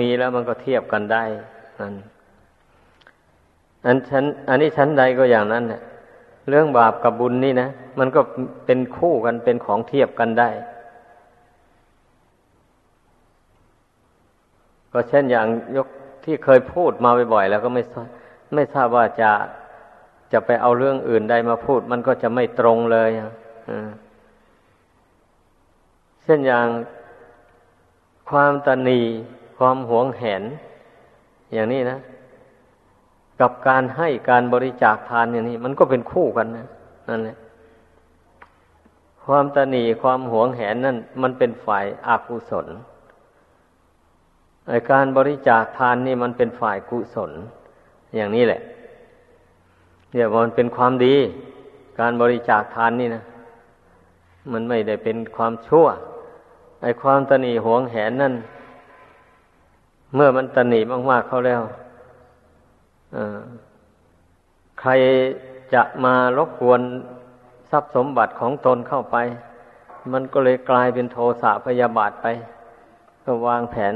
[0.00, 1.24] มีแล้วมันก็เทียบกันได้
[1.80, 1.94] นั่น
[3.84, 5.80] อันฉันอันนี้ชั้นใดก็อย่างนั้นเนี่ย
[6.48, 8.20] เรื่องบาปกับบุญนี่นะมันก็
[8.66, 10.50] เป็นคู่กันเป็นของเทียบกันได้
[14.92, 15.46] ก็เช่นอย่าง
[15.76, 15.88] ยก
[16.24, 17.82] ที่เคยพูดมาบ่อยๆแล้วก็ไม่
[18.54, 19.30] ไม่ทราบว่าจะ
[20.32, 23.32] จะไปเอาเรื่องอื่นใดมาพูด มันก็จะไม่ตรงเลยอะ
[26.22, 26.66] เช่นอย่าง
[28.30, 29.00] ความตนี
[29.56, 30.42] ความหวงแหน
[31.52, 31.98] อย่างนี้นะ
[33.40, 36.66] กับการให้การบริจาคทานอย่างนี้ มันก็เป็นคู่กันนะ
[37.08, 37.36] นั่นแหละ
[39.24, 42.66] ความตนีความหวงแหนนั่น มันเป็นฝ่ายอากุศล
[44.68, 47.30] ไอการบริจาคทานนี่มันเป็นฝ่ายกุศล
[48.16, 48.60] อย่างนี้แหละ
[50.12, 51.14] เนี่ยวมันเป็นความดี
[52.00, 53.22] การบริจาคทานนี่นะ
[54.52, 55.86] มันไม่ได้เป็นความชั่ว
[56.82, 58.34] ไอความตนีหวงแหนนั่น
[60.16, 60.80] เมื่อมันตนี
[61.10, 61.62] มาก ๆเขาแล้ว
[64.80, 64.90] ใคร
[65.74, 66.80] จะมารบกวน
[67.70, 69.16] ทรัพย์สมบัติของตนเข้าไป
[70.12, 72.26] มันก็เลยกลายเป็นโทสะพยาบาทไป
[73.24, 73.94] ก็วางแผน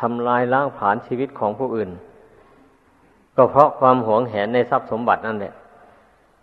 [0.00, 1.90] ทำลายล้างผลาญชีวิตของผู้อื่น
[3.36, 5.52] ก็เพราะความหวงแหนในทรัพย์สมบัตินั่นแหละ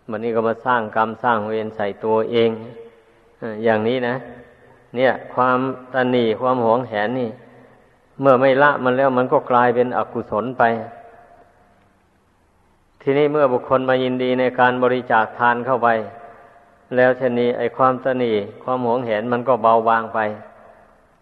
[0.10, 2.50] มันนี้ก็มาสร้างกรรมสร้างเวรใส่ตัวเอง
[3.64, 4.16] อย่างนี้นะ
[4.96, 5.60] เนี่ย ความ
[5.94, 7.30] ตนีความหวงแหนนี่
[8.22, 10.64] เมื่อไม่ละมันแล้วมันก็กลายเป็นอกุศลไป
[13.02, 15.90] ทีนี้เมื่อบุคคลมายินดีในการบริจาคทานเข้าไป
[16.96, 18.32] แล้วเช่นนี้ไอ้ความตนี
[18.64, 20.20] ความหวงแหนมันก็เบาบางไป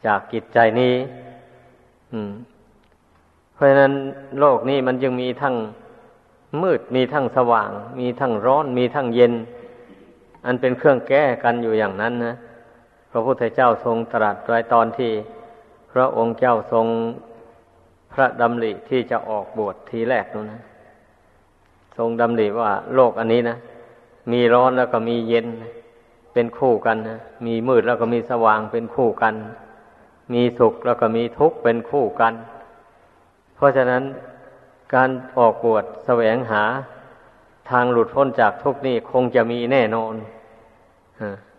[0.06, 0.96] จากกิจใจนี้
[3.54, 3.94] เพราะฉะนั้น
[4.40, 5.56] โลกนี้มันจึงมีทั้ง
[6.62, 9.34] มืดมีทั้งสว่าง มีทั้งร้อนมีทั้งเย็น
[10.46, 12.36] อันเป็นเครื่องแก้กันอยู่อย่างนั้นนะ
[13.12, 15.12] พระพุทธเจ้าทรงตรัสไว้ตอนที่
[15.92, 16.88] พระองค์เจ้าทรง
[18.14, 20.62] พระดำริที่จะออกบวชทีแรกนู้นนะ
[21.98, 23.58] ทรงดำริว่าโลกอันนี้นะ
[24.32, 25.48] มีร้อนแล้วก็มีเย็น
[26.34, 29.34] เป็นคู่กันนะ มีมืดแล้วก็มีสว่างเป็นคู่กัน
[30.34, 32.34] มีสุขแล้วก็มีทุกข์เป็นคู่กัน
[33.56, 34.04] เพราะฉะนั้น
[34.94, 36.64] การออกบวชแสวงหา
[37.70, 40.14] ทางหลุดพ้นจากทุกข์นี่คงจะมีแน่นอน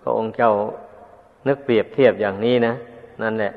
[0.02, 0.52] พระองค์เจ้า
[1.46, 2.74] นึกเปรียบเทียบอย่างนี้นะ
[3.22, 3.52] นั่นแหละ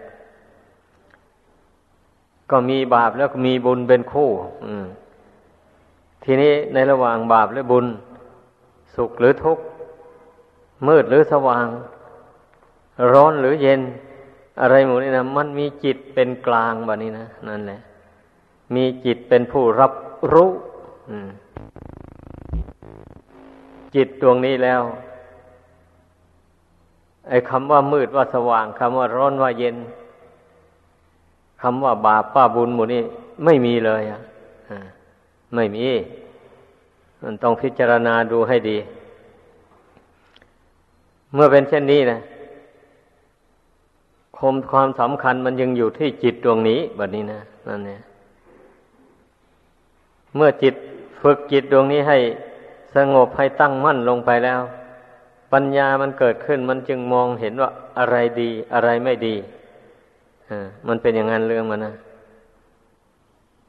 [2.52, 4.30] ก็มีบาปแล้วก็มีบุญเป็นคู่
[6.24, 7.86] ทีนี้ในระหว่างบาปและบุญ
[8.96, 9.64] สุขหรือทุกข์
[10.88, 11.68] มืดหรือสว่าง
[13.14, 13.82] ร้อนหรือเย็น
[14.62, 17.80] อะไรหมูนี่นะมันมีจิตเป็นกลางแบบนี้นะนั่นแหละ
[18.76, 19.94] มีจิตเป็นผู้รับ
[20.34, 20.50] รู้
[23.96, 24.82] จิตดวงนี้แล้ว
[27.30, 29.76] ไอ้คำว่ามืดว่าสว่างคำว่าร้อนว่าเย็น
[31.68, 33.02] คำว่าบาปป้าบุญหมูนี่
[33.46, 34.20] ไม่มีเลยอะ
[35.56, 35.86] ไม่มี
[37.24, 38.78] มันต้องพิจารณาดูให้ดี
[41.34, 42.20] เมื่อเป็นเช่นนี้นะ
[44.38, 48.02] คมความสำคัญมันยังอยู่ที่จิตดวงนี้แบบนี้นะนั่นเนี่ย
[50.36, 50.76] เมื่อจิต
[51.22, 52.18] ฝึกจิตดวงนี้ให้
[52.96, 54.62] สงบให้ตั้งมั่นลงไปแล้ว
[55.54, 59.36] ปัญญามันเกิดขึ้นมันจึงมองเห็นว่าอะไรดีอะไรไม่ดี
[60.88, 61.94] มันเป็นอย่างนั้นเรื่องมันนะ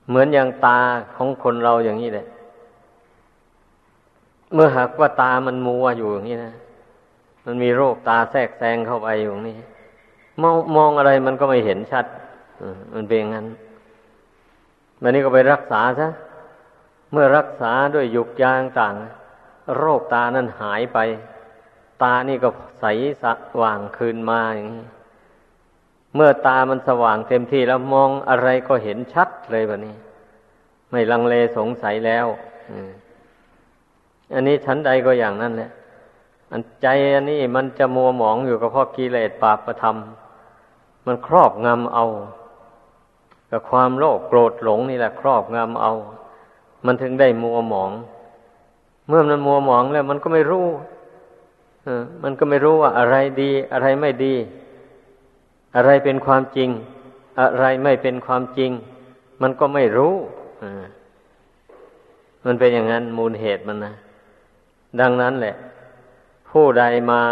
[0.08, 0.80] เหมือนอย่างตา
[1.16, 2.26] ของคนเราอย่างนี้แหละ
[4.54, 6.54] เมื่อหากว่าตามันมัวอยู่อย่างนี้นะ
[7.44, 9.56] มันมีโรคตาแทรกแซงเข้าไปอยู่นี่
[10.42, 12.06] มองมองอะไรมันก็ไม่เห็นชัด
[12.94, 13.46] มันเป็นอย่างนั้น
[15.02, 16.08] วันนี้ก็ไปรักษาซะ
[17.12, 18.94] เมื่อรักษาด้วยยุกยางต่าง
[19.76, 20.98] โรคตานั้นหายไป
[22.02, 22.48] ตานี่ก็
[22.80, 22.84] ใส
[23.22, 23.24] ส
[23.60, 24.84] ว่างคืนมาอย่างนี้
[26.16, 29.94] เมื่อตามันสว่างเต็มที่แล้วมองอะไรก็เห็นชัดเลยแบบนี้
[30.90, 32.26] ไม่ลังเลสงสัยแล้ว
[34.34, 35.70] อันนี้ชั้นใดก็อย่างนั้นแหละ
[36.52, 39.96] อันใจอันนี้มันจะมัวหมองอยู่กับพ่อกิเลสปาประธรรม
[41.06, 42.06] มันครอบงำเอา
[43.50, 45.92] กับความโลภโกรธหลงนี่แหละ ครอบงำเอา
[46.86, 47.90] มันถึงได้มัวหมอง
[49.08, 50.66] เมื่อมันมัวหมองแล้ว มันก็ไม่รู้
[51.86, 51.88] อ
[52.22, 54.34] มันก็ไม่รู้ว่าอะไรดี อะไรไม่ดี
[55.76, 56.70] อะไรเป็นความจริง
[57.40, 58.70] อะไรไม่เป็นความจริง
[59.42, 60.14] มันก็ไม่รู้
[62.44, 63.94] มันเป็นอย่างนั้นมูลเหตุมันนะ
[65.00, 65.56] ดังนั้นแหละ
[66.50, 67.22] ผู้ใดมา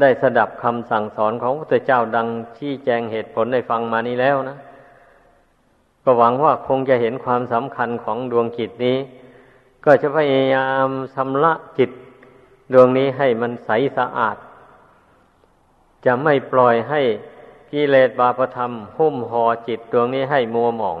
[0.00, 2.26] ได้สดับคำสั่งสอนของพระเจ้าดัง
[2.58, 4.56] ชี้แจงเหตุผลได้ฟังมานี้แล้วนะ
[6.04, 8.96] ก็หวังว่าคงจะเห็นความสำคัญของดวงจิตนี้
[9.84, 11.90] ก็จะพยายามชำระจิต
[12.72, 14.36] ดวงนี้ให้มันใสสะอาด
[16.06, 17.00] จะไม่ปล่อยให้
[17.72, 21.00] กิเลสบาปธรรม หุ้มห่อจิตดวงนี้ให้มัวหมอง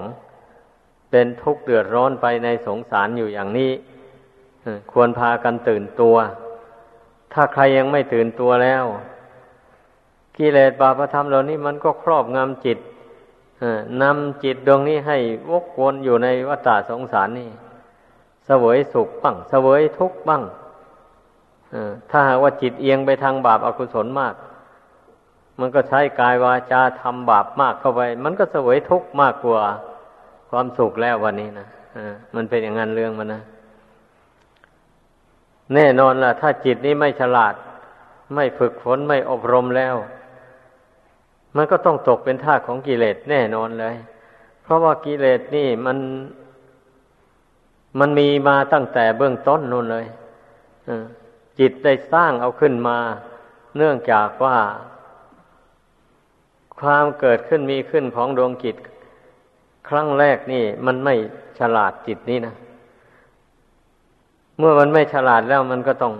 [1.10, 3.70] เป็นทุกข์เดือดร้อนไปในสงสารอยู่อย่างนี้
[4.92, 6.16] ควรพากันตื่นตัว
[7.32, 8.84] ถ้าใครยังไม่ตื่นตัวแล้ว
[10.36, 12.78] กิเลสบาปธรรมเหล่านี้มันก็ครอบงำจิต
[14.02, 15.18] นำจิตดวงนี้ให้
[15.50, 17.50] วกวนอยู่ในวัฏสงสารนี่
[18.46, 20.42] เสวยสุขบ้างเสวยทุกข์บ้าง
[22.10, 24.34] ถ้าหากว่าจิตเอียงไปทางบาปอากุศลมาก
[25.60, 29.62] มันก็ใช้กายวาจาทำบาปมากเข้าไป มันก็เสวยทุกข์มากกว่า
[30.50, 31.66] ความสุขแล้ววันนี้นะ
[32.34, 33.42] มันเป็นอย่างนั้นเรื่องมันนะ
[35.74, 37.54] แน่นอนล่ะ ถ้าจิตนี้ไม่ฉลาด
[38.34, 39.94] ไม่ฝึกฝนไม่อบรมแล้ว
[41.56, 43.96] มันก็ต้องตกเป็นท่าของกิเลสแน่นอนเลย
[44.62, 45.98] เพราะว่ากิเลสนี่มัน
[47.98, 50.06] มันมีมาตั้งแต่เบื้องต้นนู่นเลย
[51.58, 52.98] จิตได้สร้างเอาขึ้นมา
[53.76, 54.56] เนื่องจากว่า
[56.80, 58.76] ความเกิดขึ้นมีขึ้นของดวงจิต
[59.88, 61.14] ครั้งแรกนี่ มันไม่
[61.58, 62.54] ฉลาดจิตนี่นะ
[64.58, 66.14] เมื่อมันไม่ฉลาดแล้วมันก็ต้อง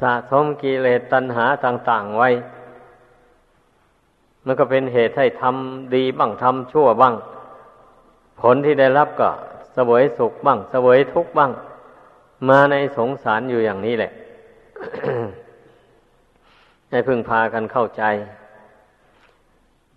[0.00, 2.30] สะสมกิเลสตัณหาต่าง ๆ ไว้
[4.46, 7.14] มันก็เป็นเหตุให้ทำดีบ้างทำชั่วบ้าง
[8.40, 9.30] ผลที่ได้รับก็
[9.76, 11.50] สวยสุขบ้างสวยทุกข์บ้าง
[12.48, 14.12] มาในสงสารอยู่อย่างนี้แหละ
[16.90, 18.02] ให้พึงพากันเข้าใจ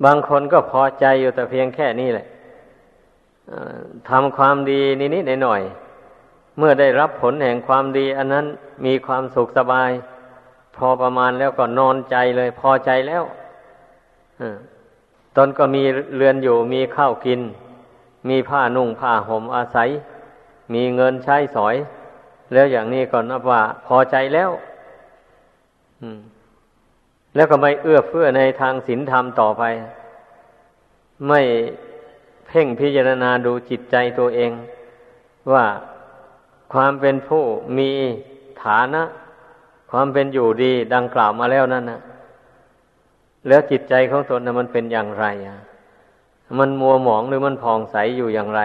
[0.03, 2.27] บางคนก็พอใจอยู่แต่เพียงแค่นี้แหละ
[4.09, 4.81] ทำความดี
[5.15, 8.45] นิดๆหน่อยๆเมื่อได้รับผลแห่งความดี อันนั้น
[8.85, 9.91] มีความสุขสบาย
[10.75, 13.23] พอประมาณแล้วก็นอนใจเลย พอใจแล้ว
[15.35, 15.83] ตนก็มี
[16.15, 17.41] เรือนอยู่มีข้าวกิน
[18.29, 19.89] มีผ้านุ่งผ้าห่มอาศัย
[20.73, 21.75] มีเงินใช้สอย
[22.53, 24.49] แล้วอย่างนี้ก็นับว่าพอใจแล้ว
[27.35, 29.63] แล้วก็ไม่เอื้อเฟื้อในทางศีลธรรมต่อไป
[31.27, 31.41] ไม่
[32.47, 34.51] เพ่งพิจารณาดูจิตใจตัวเอง
[35.51, 35.65] ว่า
[36.73, 37.43] ความเป็นผู้
[37.77, 37.89] มี
[38.63, 39.03] ฐานะ
[39.91, 41.99] ความเป็นอยู่ดีดังกล่าวมาแล้วนั่นนะ
[43.47, 45.25] แล้วจิตใจของตนนะมันเป็นอย่างไร
[46.59, 48.61] มันมัวหมองหรือมันผ่องใสอยู่อย่างไร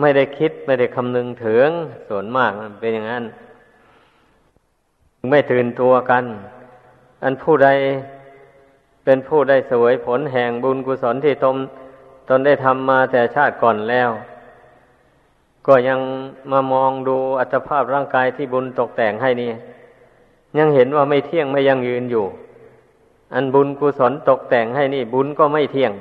[0.00, 1.68] ไม่ได้คิดไม่ได้คำนึงถึง
[2.08, 3.24] ส่วนมากมันเป็นอย่างนั้น
[5.30, 6.24] ไม่ตื่นตัวกัน
[7.28, 7.68] อันผู้ใด
[9.04, 11.56] เป็นผู้ได้สวยผลแห่งบุญกุศลที่ตน
[12.28, 14.10] ตนได้ทำมาแต่ชาติก่อนแล้ว
[15.66, 16.00] ก็ยัง
[16.52, 19.50] มามองดูอัตภาพร่างกายที่บุญตกแต่งให้นี่
[20.58, 22.24] ยังเห็นว่าไม่เที่ยงไม่ยังยืนอยู่
[23.34, 25.92] อันบุญกุศลตกแต่งให้นี่ บุญก็ไม่เที่ยง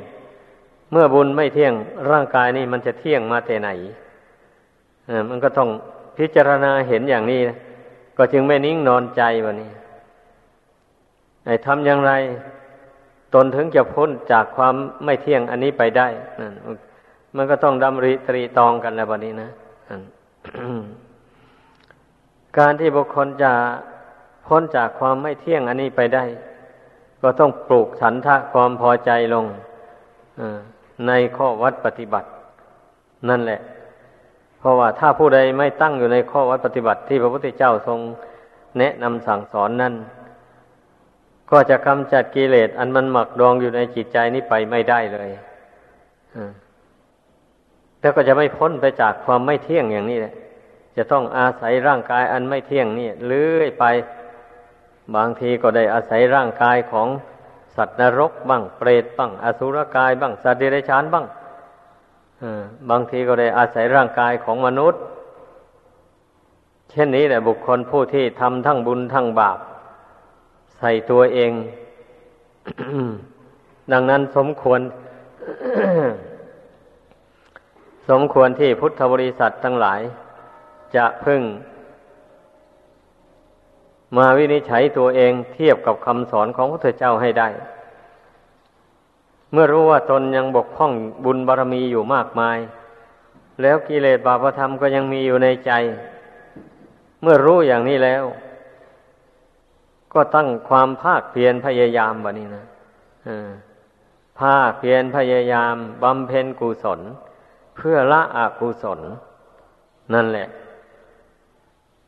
[0.92, 1.74] เมื่อบุญไม่เที่ยง
[2.12, 3.69] ร่างกายนี่มันจะเที่ยงมาแต่ไหน
[5.30, 5.69] มันก็ต้อง
[6.18, 7.57] พิจารณาเห็นอย่างนี้นะ
[8.18, 9.71] ก็จึงไม่นิ่งนอนใจวันนี้
[11.65, 12.13] ทำอย่างไร
[13.33, 14.75] ตนถึงจะพ้นจากความ
[15.06, 16.07] ไม่เที่ยงอันนี้ไปได้
[16.39, 16.53] นั่น
[17.36, 19.50] มันก็ต้องดำริตรีตองกันแล้ววันนี้นะ
[22.57, 23.51] การที่บุคคลจะ
[24.47, 26.24] พ้นจากความไม่เที่ยงอันนี้ไปได้
[27.21, 29.45] ก็ต้องปลูกฉันทะความพอใจลง
[31.07, 32.27] ในข้อวัดปฏิบัติ
[33.30, 33.59] นั่นแหละ
[34.59, 38.00] เพราะว่าถ้าผู้ใดไม่ตั้งอยู่ในข้อวัดปฏิบัติ ที่พระพุทธเจ้าทรง
[38.80, 39.94] แนะนำสั่งสอนนั้น
[41.51, 45.30] ก็จะกำจัดกิเลสอันมันหมักดองอยู่ในจิตใจนี้ไปไม่ได้เลย
[48.00, 50.33] แล้วก็จะไม่พ้นไปจากความไม่เที่ยงอย่างนี้แหละ
[50.97, 53.85] จะต้องอาศัยร่างกายอันไม่เที่ยงนี่เลื่อยไป
[55.16, 57.07] บางทีก็ได้อาศัยร่างกายของ
[57.75, 61.25] สัตว์นรกบ้างเปรตบ้างอสุรกายบ้างสัตว์เดรัจฉานบ้าง
[62.90, 65.02] บางทีก็ได้อาศัยร่างกายของมนุษย์
[66.92, 69.59] เช่นนี้แหละบุคคลผู้ที่ทำทั้งบุญทั้งบาป
[70.85, 71.51] ส่ตัวเอง
[73.92, 74.81] ดังนั้นสมควร
[78.09, 80.01] สมควรที่พุทธบริษัททั้งหลาย
[80.95, 81.42] จะพึ่ง
[84.18, 87.49] มาวินิจฉัยตัวเองเทียบกับคำสอนของพระพุทธเจ้าให้ได้
[89.51, 90.92] เมื่อรู้ว่าตนยังบกพร่อง
[91.25, 92.57] บุญบารรมีอยู่มากมาย
[93.61, 95.71] แล้วกิเลสบาปธรรมก็ยังมีอยู่ในใจ
[97.21, 98.23] เมื่อรู้อย่างนี้แล้ว
[100.16, 102.66] ก็ตั้งความภาคเพียรพยายามบะนี้นะ
[104.40, 107.00] ภาคเพียรพยายามบำเพ็ญกุศล
[107.76, 109.00] เพื่อละอกุศล
[110.14, 110.48] นั่นแหละ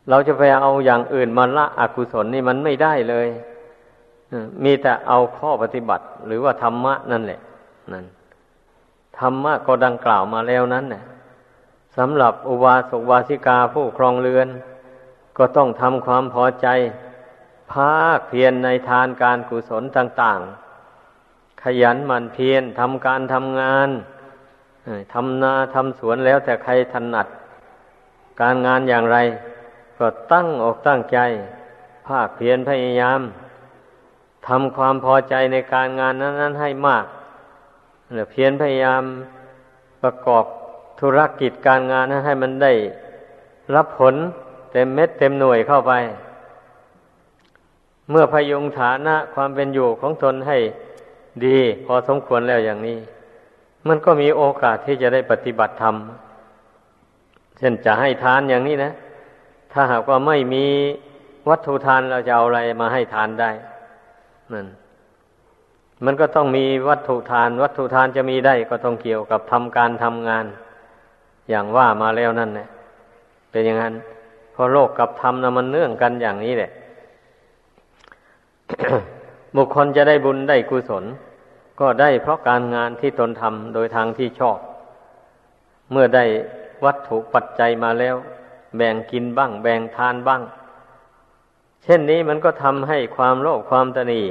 [0.09, 3.27] เราจะไปเอาอย่างอื่นมาละอกุศลนี่มันไม่ได้เลย
[4.63, 7.39] มีแต่เอาข้อปฏิบัติ หรือว่าธรรมะนั่นแหละ
[7.91, 8.05] นั่น
[9.19, 11.03] ธรรมะก็ดังกล่าวมาแล้วนั้นเนี่ย
[11.97, 14.47] สำหรับอุบาสกวาสิกาผู้ครองเรือน
[15.37, 16.67] ก็ต้องทำความพอใจ
[17.73, 20.39] ภาคเพียรในทานการกุศลต่าง
[21.01, 23.89] ๆ ขยันหมั่นเพียรทำการทำงาน
[25.13, 27.27] ทำนาทำสวนแล้วแต่ใครถนัด
[28.41, 29.17] การงานอย่างไร
[29.97, 31.19] ก็ตั้งอกตั้งใจ
[32.07, 33.21] ภาคเพียรพยายาม
[34.47, 37.05] ทำความพอใจในการงานนั้น ๆ ให้มาก
[38.31, 39.03] เพียรพยายาม
[40.01, 40.45] ประกอบ
[40.99, 42.73] ธุรกิจการงานนั้นให้มันได้
[43.75, 44.15] รับผล
[44.71, 45.93] เต็มเม็ดเต็มหน่วยเข้าไป
[48.09, 50.57] เมื่อพยุงฐานะความเป็นอยู่ของตนให้
[51.45, 52.97] ดี พอสมควรแล้วอย่างนี้
[53.87, 55.95] มันก็มีโอกาสที่จะได้ปฏิบัติธรรม
[57.57, 58.91] เช่นจะให้ทานอย่างนี้นะ
[59.71, 60.65] ถ้าหากว่าไม่มี
[61.49, 63.51] วัตถุทานเราจะเอาอะไรมาให้ทานได้
[64.53, 64.67] นั่น
[66.05, 70.45] มันก็ต้องมีวัตถุทาน วัตถุทานจะมีได้ก็ต้องเกี่ยวกับทำการทำงาน
[71.49, 72.67] อย่างว่ามาแล้วนั่นแหละ
[73.51, 73.93] เป็นอย่างนั้น
[74.55, 76.71] พอโลกกับธรรมนะมันเนื่องกันอย่างนี้แหละ
[79.55, 81.03] บุคคลจะได้บุญได้กุศล
[81.79, 84.57] ก็ได้เพราะการงานที่ตนทำโดยทางที่ชอบ
[85.91, 86.25] เมื่อได้
[86.85, 88.15] วัตถุปัจจัยมาแล้ว
[88.77, 90.41] แบ่งกินบ้าง แบ่งทานบ้าง
[91.83, 94.21] เช่นนี้มันก็ทำให้ความโลภความตนี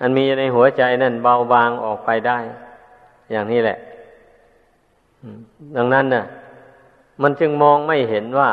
[0.00, 2.38] อันมีในหัวใจนั่นเบาบางออกไปได้
[3.30, 3.78] อย่างนี้แหละ
[5.76, 6.24] ดังนั้นน่ะ
[7.22, 8.50] มันจึงมองไม่เห็นว่า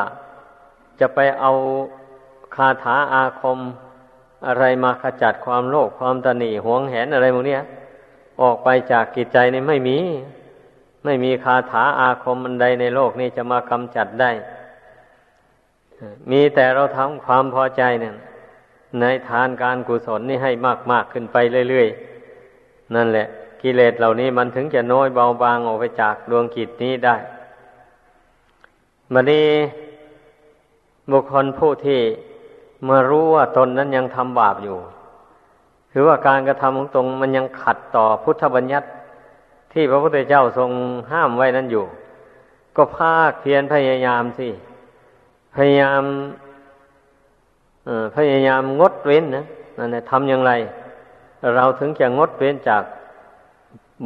[1.00, 1.50] จะไปเอา
[2.54, 3.58] คาถาอาคม
[4.46, 7.58] อะไรมาขจัดความโลภความตนีหวงแหนอะไรพวกนี้
[8.42, 9.98] ออกไปจากกิจใจนี่ไม่มี
[11.04, 14.30] ไม่มีคาถาอาคมอันใดในโลกนี้จะมากำจัดได้
[16.30, 18.14] มีแต่เราทำความพอใจเนี่ย
[19.00, 21.36] ในทานการกุศลนี่ให้มากมากขึ้นไป
[21.70, 21.88] เรื่อย
[22.40, 23.26] ๆ นั่นแหละ
[23.62, 27.16] กิเลสเหล่านี้มันถึงจะน้อยเบาบางออกไปจากดวงกิจนี้ได้
[29.12, 29.46] บัดนี้
[31.10, 32.00] บุคคลผู้ที่
[32.84, 34.78] เมารู้ว่าตนนั้นยังทำบาปอยู่
[35.92, 38.86] คือว่าการกระทำของตนมันยังขัดต่อพุทธบัญญัติ
[39.72, 40.70] ที่พระพุทธเจ้าทรง
[41.12, 41.84] ห้ามไว้นั้นอยู่
[42.76, 44.48] ก็ภาคเพียรพยายามสิ
[45.56, 46.02] พยายาม
[48.16, 49.44] พยายามงดเว้นนะ
[49.78, 50.52] นั่นทำอย่างไร
[51.56, 52.82] เราถึงจะงดเว้นจาก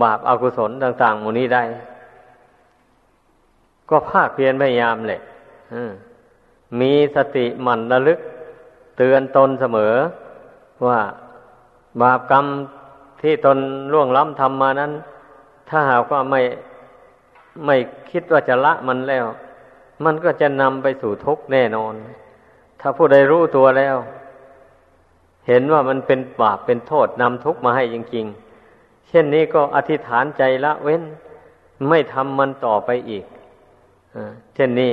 [0.02, 1.62] บาปอากุศลต่างๆหมู่นี้ได้
[3.90, 5.20] ก็ภาคเพียรพยายามแหละ
[6.80, 8.18] มีสติหมั่นระลึก
[8.96, 9.94] เตือนตนเสมอ
[10.86, 11.00] ว่า
[12.02, 12.46] บาปกรรม
[13.22, 13.58] ที่ตน
[13.92, 14.92] ล่วงล้ำทำมานั้น
[15.68, 16.40] ถ้าหากว่าไม่
[17.66, 17.76] ไม่
[18.10, 19.26] คิดว่าจะละมันแล้ว
[20.04, 21.94] มันก็จะนำไปสู่ทุกข์แน่นอน
[22.80, 23.96] ถ้าผู้ใดรู้ตัวแล้ว
[25.48, 28.26] เห็นว่ามันเป็นบาปเป็นโทษนำทุกข์มาให้จริง
[28.66, 31.02] ๆ เช่นนี้ก็อธิษฐานใจละเว้น
[31.88, 33.24] ไม่ทำมันต่อไปอีก
[34.54, 34.92] เช่นนี้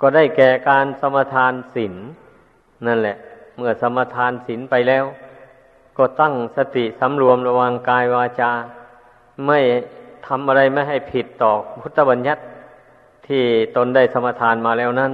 [0.00, 1.94] ก็ได้แก่การสมทานศีล
[2.86, 3.16] นั่นแหละ
[3.56, 5.04] เมื่อสมทานศีลไปแล้ว
[5.98, 8.52] ก็ตั้งสติสำรวมระวังกายวาจา
[9.46, 9.58] ไม่
[10.26, 12.42] ทำอะไรไม่ให้ผิดต่อพุทธบัญญัติ
[13.26, 13.42] ที่
[13.76, 15.12] ตนได้สมทานมาแล้วนั้น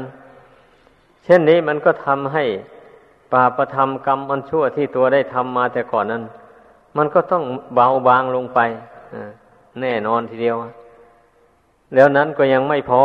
[1.25, 2.45] เช่นนี้มันก็ทำให้
[3.33, 6.23] ปาประทำกรรมอันชั่วที่ตัวได้ทำมาแต่ก่อนนั้น
[6.97, 8.61] มันก็ต้องเบาบางลงไป
[9.81, 10.57] แน่นอนทีเดียว
[11.95, 13.03] แล้วนั้นก็ยังไม่พอ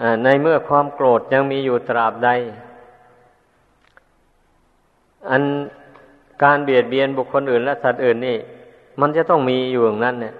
[0.00, 2.30] อในเมื่อความโกรธยังมีอยู่ตราบใด
[5.30, 5.42] อัน
[6.44, 8.36] การเบียดเบียนบุคคลอื่น และสัตว์อื่นนี่
[9.00, 10.34] มันจะต้องมีอยู่อย่างนั้นเนี่ย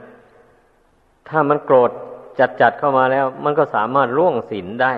[1.28, 1.90] ถ้ามันโกรธ
[2.38, 4.92] จัดจัดเข้ามาแล้ว มันก็สามารถล่วงศีลได้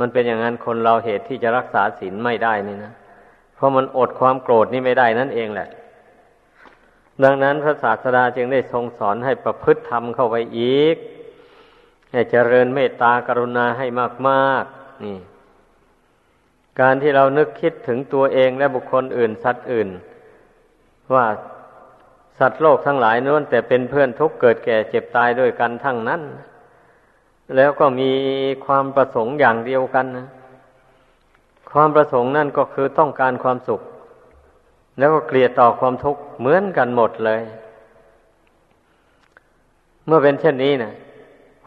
[0.00, 2.92] มันเป็นอย่างนั้นคนเราเหตุที่จะรักษาศีลไม่ได้นี่นะ
[3.54, 5.68] เพราะมันอดความโกรธนี่ไม่ได้นั่นเองแหละ
[7.24, 10.96] ดังนั้นพระศาสดาจึงได้ทรงสอนให้ประพฤติธรรมเข้าไปอีก
[12.12, 13.86] ให้เจริญเมตตากรุณาให้
[14.28, 15.18] มากๆนี่
[16.80, 19.88] การที่เรานึกคิดถึงตัวเองและบุคคลอื่น สัตว์อื่น
[21.14, 21.26] ว่า
[22.38, 26.22] สัตว์โลกทั้งหลายนั้นแต่เป็นเพื่อนทุกเกิดแก่เจ็บตายด้วยกันทั้งนั้น
[27.56, 28.10] แล้วก็มี
[28.66, 30.28] ความประสงค์อย่างเดียวกันนะ
[31.72, 33.80] ความประสงค์นั่นก็คือต้องการความสุข
[34.98, 37.42] แล้วก็เกลียดต่อความทุกข์เหมือนกันหมดเลย
[40.06, 40.92] เมื่อเป็นเช่นนี้นะ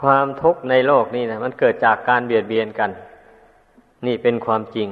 [0.01, 2.89] ความทุกข์ในโลกนี้นะมันเกิดจากการเบียดเบียนกัน
[4.05, 4.87] นี่เป็นความจริง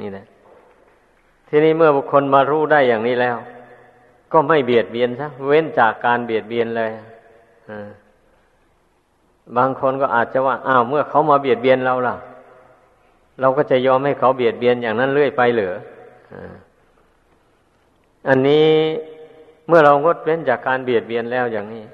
[0.04, 0.26] ี่นะ
[1.48, 3.36] ทีนี้เมื่อบุคคลมารู้ได้อย่างนี้แล้ว
[4.32, 6.90] ก็ไม่เบียดเบียนซะเว้นจากการเบียดเบียนเลย
[9.56, 12.14] บางคนก็อาจจะว่าอ้าวเมื่อเขามาเบียดเบียนเราล่ะ
[13.40, 15.74] เราก็จะยอมให้เขาเบียดเบียนอย่างนั้นเรื่อยไปเหรือ
[18.28, 18.66] อันนี้
[19.68, 21.84] เมื่อเรางดเว้นจากการเบียดเบียนแล้วอย่างนี้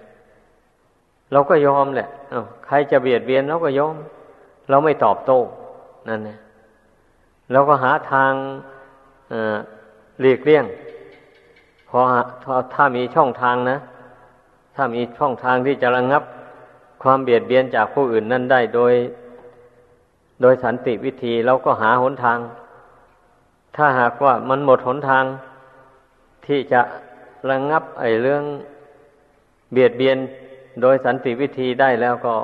[1.33, 2.09] เราก็ยอมแหละ
[2.67, 3.97] ใครจะเบียดเบียนเราก็ยอม
[4.71, 5.41] เราไม่ตอบโต้
[6.09, 6.39] นั่นเนี่ย
[7.53, 8.33] เราก็หาทาง
[10.21, 10.65] หลีกเลี่ยง
[11.89, 12.01] พอ
[12.75, 13.79] ถ้ามีช่องทางนะ
[14.77, 16.23] ถ้ามีช่องทางที่จะระงับ
[17.03, 18.93] ความเบียดเบียนจากผู้อื่นนั่นได้โดย
[20.43, 22.39] โดยสันติวิธีเราก็หาหนทาง
[23.77, 25.25] ถ้าหากว่ามันหมดหนทาง
[26.47, 26.81] ที่จะ
[27.51, 28.43] ระงับไอ้เรื่อง
[29.73, 30.17] เบียดเบียน
[30.83, 32.35] โดยสันติวิธีได้แล้วก็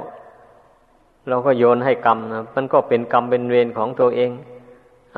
[1.28, 4.30] เราก็โยนให้กรรมนะมันก็เป็นกรรมเป็นเวรของตัวเอง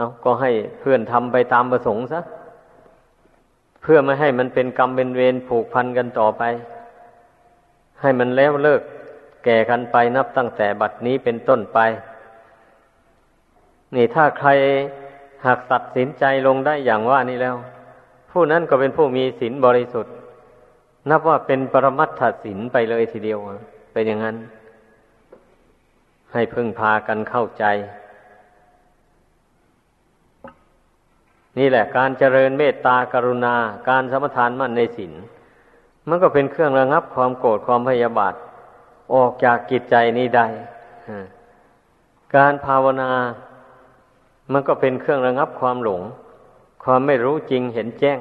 [0.00, 2.20] เอาก็ให้เพื่อนทำไปตามประสงค์ซะ
[3.82, 6.42] เพื่อไม่ให้มันเป็นกรรมเป็นเวรผูกพันกันต่อไป
[8.00, 8.82] ให้มันแล้วเลิก
[9.44, 11.78] แก่กันไปนับตั้งแต่บัดนี้เป็นต้นไป
[13.94, 14.50] นี่ถ้าใคร
[15.44, 17.56] หากตัดสินใจลงได้อย่างว่านี้แล้ว
[18.30, 20.14] ผู้นั้นก็เป็นผู้มีศีลบริสุทธิ์
[21.10, 23.38] นับว่าเป็นปรมัตถศีลไปเลยทีเดียว
[23.92, 24.36] เป็นอย่างนั้น
[26.32, 27.64] ให้พึ่งพากันเข้าใจ
[31.58, 33.54] นี่แหละ การเจริญเมตตากรุณา
[33.88, 35.12] การสมทานมั่นในศีล
[36.08, 38.34] มันก็เป็นเครื่องระงับความโกรธความพยาบาท
[39.14, 40.46] ออกจากกิจใจนี้ได้
[42.36, 43.10] การภาวนา
[44.52, 46.02] มันก็เป็นเครื่องระงับความหลง
[46.84, 48.18] ความไม่รู้จริงเห็นแจ้ง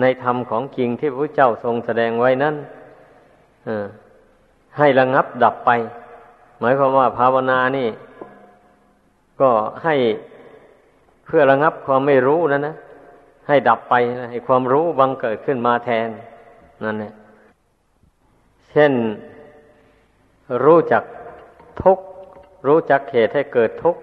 [0.00, 2.54] ในธรรมของจริงที่พระเจ้าทรงแสดงไว้นั้น
[4.78, 5.70] ให้ระงับดับไป
[6.60, 7.88] หมายความว่าภาวนานี่
[9.40, 9.50] ก็
[9.84, 9.94] ให้
[11.24, 12.76] เพื่อระงับความไม่รู้นั่นนะ
[13.48, 13.94] ให้ดับไป
[14.30, 16.08] ให้ความรู้บังเกิดขึ้นมาแทน
[16.84, 17.12] นั่นแหละ
[18.70, 18.92] เช่น
[20.64, 21.02] รู้จัก
[21.82, 21.98] ทุก
[22.66, 23.96] รู้จักเหตุให้เกิดทุก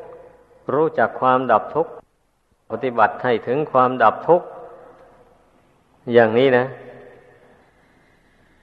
[0.73, 1.87] รู้จักความดับทุก
[2.71, 4.41] ปฏิบัติให้ถึงความดับทุก
[6.13, 6.65] อย่างนี้นะ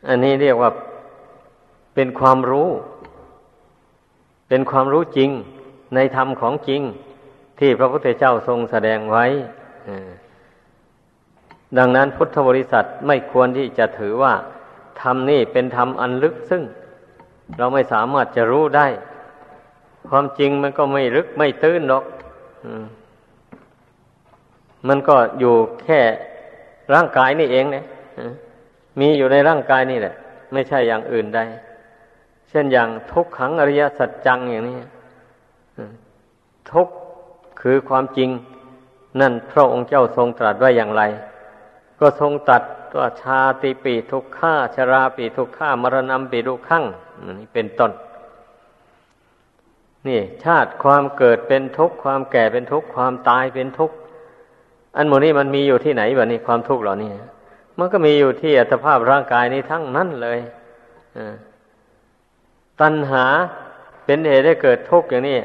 [0.08, 0.70] อันนี้เรียกว่า
[1.94, 2.68] เป็นความรู้
[4.48, 5.30] เป็นความรู้จริง
[5.94, 6.82] ในธรรมของจริง
[7.58, 9.26] ที่พระพุทธเจ้าทรงแสดงไว้
[11.78, 14.34] ดังนั้นพุทธบริษัทไม่ควรที่จะถือว่า
[15.00, 16.62] ธรรมนี่เป็นธรรมอันลึกซึ่ง
[17.58, 18.86] เราไม่สามารถจะรู้ได้
[20.09, 22.04] ความจริงมันก็ไม่ลึกไม่ตื้นหรอก
[24.88, 26.00] มันก็อยู่แค่
[26.94, 27.85] ร่างกายนี่เองเนี่ย
[29.00, 30.14] มีอยู่ในร่างกายนี่แหละ
[30.52, 31.40] ไม่ใช่อย่างอื่นใด
[32.48, 34.76] เช่นอย่างทุกขังอริยสัจจังอย่างนี้
[36.72, 36.88] ทุก
[37.68, 38.31] คือความจริง
[39.20, 41.02] นั่นพระองค์เจ้าทรงตรัสไว้อย่างไร
[42.00, 42.62] ก็ทรงตรัส
[42.98, 46.85] ว่าชาติปีทุกข้าชราปีทุกข้ามรณะปีทุกขั้ง
[47.40, 47.92] นี่เป็นต้น
[50.07, 53.96] นี่ ชาติความเกิดเป็นทุกข์ความแก่เป็นทุกข์ความตายเป็นทุกข์
[54.96, 57.11] อันโมนี้มันมีอยู่ที่ไหนบะนี่ความทุกข์เหล่านี้
[57.79, 60.38] มันก็มีอยู่ที่อัตภาพร่างกายนี้ทั้งนั้นเลย
[62.81, 63.24] ตัณหา
[64.05, 65.38] เป็นเหตุให้เกิดทุกข์อย่างนี้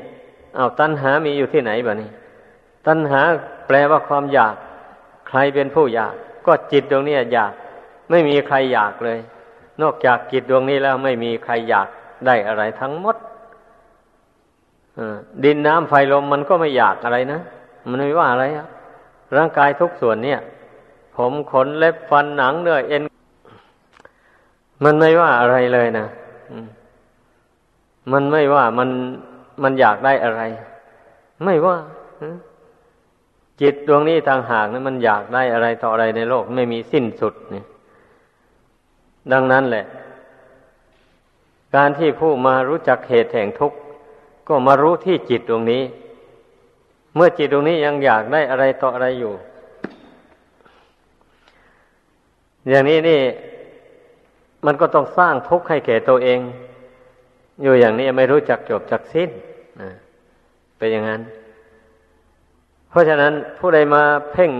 [0.55, 2.09] เอาตัณหามีอยู่ที่ไหนบ้านี้
[2.87, 3.21] ตัณหา
[3.67, 4.55] แปลว่าความอยาก
[5.27, 6.13] ใครเป็นผู้อยาก
[6.45, 7.53] ก็จิตดวงนี้อยาก
[8.09, 9.19] ไม่มีใครอยากเลย
[9.81, 11.87] นอกจากจิตดวงนี้แล้วไม่มีใครอยาก
[12.25, 13.15] ได้อะไรทั้งหมด
[15.43, 17.39] ดินน้ำไฟลมมันก็ไม่อยากอะไรนะ
[17.87, 18.67] มันไม่ว่าอะไรอะ
[19.37, 20.39] ร่างกายทุกส่วนเนี่ย
[21.15, 23.01] ผมขนเล็บฟันหนังเนื้อเอ็น
[24.83, 26.05] มันไม่ว่าอะไรเลยนะ
[28.11, 28.89] มันไม่ว่ามัน
[29.63, 30.41] มันอยากได้อะไร
[31.43, 31.77] ไม่ว่า
[33.61, 37.63] จิตดวงนี้ทางหากนะมันอยากได้อะไรต่ออะไรในโลกไม่มีสิ้นสุดนี่
[39.31, 39.85] ดังนั้นแหละ
[41.75, 43.77] การที่ผู้มารู้จักเหตุแห่งทุกข์
[44.47, 45.83] ก็มารู้ที่จิตดวงนี้
[47.15, 49.33] เมื่อจิตดวงนี้ยังอยากได้อะไรต่ออะไรอยู่
[52.69, 53.21] อย่างนี้นี่
[54.65, 56.39] มันก็ต้องสร้างทุกข์ให้แก่ตัวเอง
[57.63, 59.29] อยู่อย่างนี้ไม่รู้จักจบจักสิ้น
[60.81, 61.21] เป็นอย่างนั้น
[62.89, 64.51] เพราะฉะนั้นผู้ใดมาเพ่ง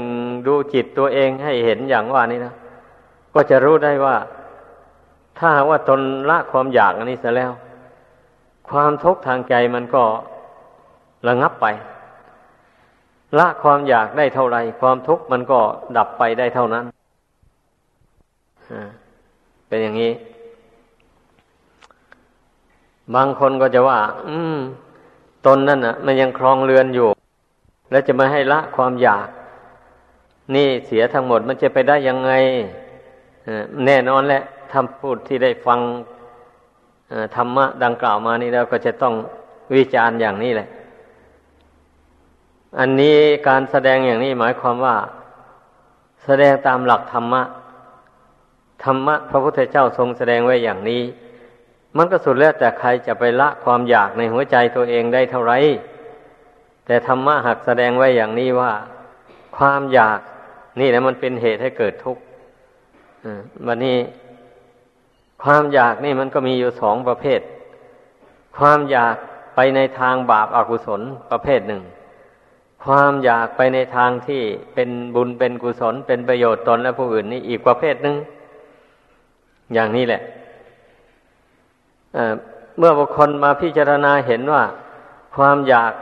[0.47, 2.53] ดูจิตตัวเองให้เห็นอย่างว่านี้นะ
[3.33, 4.15] ก็จะรู้ได้ว่า
[5.37, 7.51] ถ้าว่าตนละความอยากอันนี้เสียแล้ว
[8.69, 10.03] ความทุกข์ทางใจมันก็
[11.27, 11.65] ระงับไป
[13.37, 15.59] ละความอยากได้เท่าไรความทุกข์มันก็
[15.97, 16.85] ดับไปได้เท่านั้น
[19.67, 20.11] เป็นอย่างนี้
[23.15, 24.59] บางคนก็จะว่า อืม
[25.45, 27.09] ตนนั่นอะ มันยังครองเรือนอยู่
[27.91, 29.27] แล้วจะมาให้ละความอยาก
[30.55, 32.31] นี่เสียทั้งหมดมันจะไปได้ยังไง
[33.85, 35.79] แน่นอนแหละทำพูดที่ได้ฟัง
[37.35, 39.13] ธรรมะดังกล่าวมานี่แล้วก็จะต้อง
[39.75, 40.67] วิจารณ์อย่างนี้แหละ
[42.79, 44.95] อันนี้การแสดงอย่างนี้หมายความว่า
[46.25, 47.41] แสดงตามหลักธรรมะ
[48.83, 51.01] ธรรมะพระพุทธเจ้าทรงแสดงไว้อย่างนี้
[51.97, 55.53] มันก็สุดแล้วแต่ใครจะไปละความอยากในหัวใจตัวเองได้เท่าไร
[56.85, 58.71] แต่ธรรมะหักแสดงไว้อย่างนี้ว่า
[59.57, 60.19] ความอยาก
[60.79, 62.21] นี่นะมันเป็นเหตุให้เกิดทุกข์
[63.67, 63.97] วันนี้
[65.43, 67.41] ความอยากนี่มันก็มีอยู่สองประเภท
[68.57, 69.15] ความอยาก
[69.55, 71.01] ไปในทางบาปอากุศล
[71.31, 71.81] ประเภทหนึ่ง
[72.85, 74.41] ความอยากไปในทางที่
[74.73, 78.15] เป็นบุญเป็นกุศลเป็นประโยชน์ตนและผู้อื่นนี่อีกประเภทหนึ่ง
[79.73, 80.21] อย่างนี้แหละ
[82.77, 84.63] เมื่อบุคคลมาพิจารณาเห็นว่า
[85.35, 85.93] ความอยาก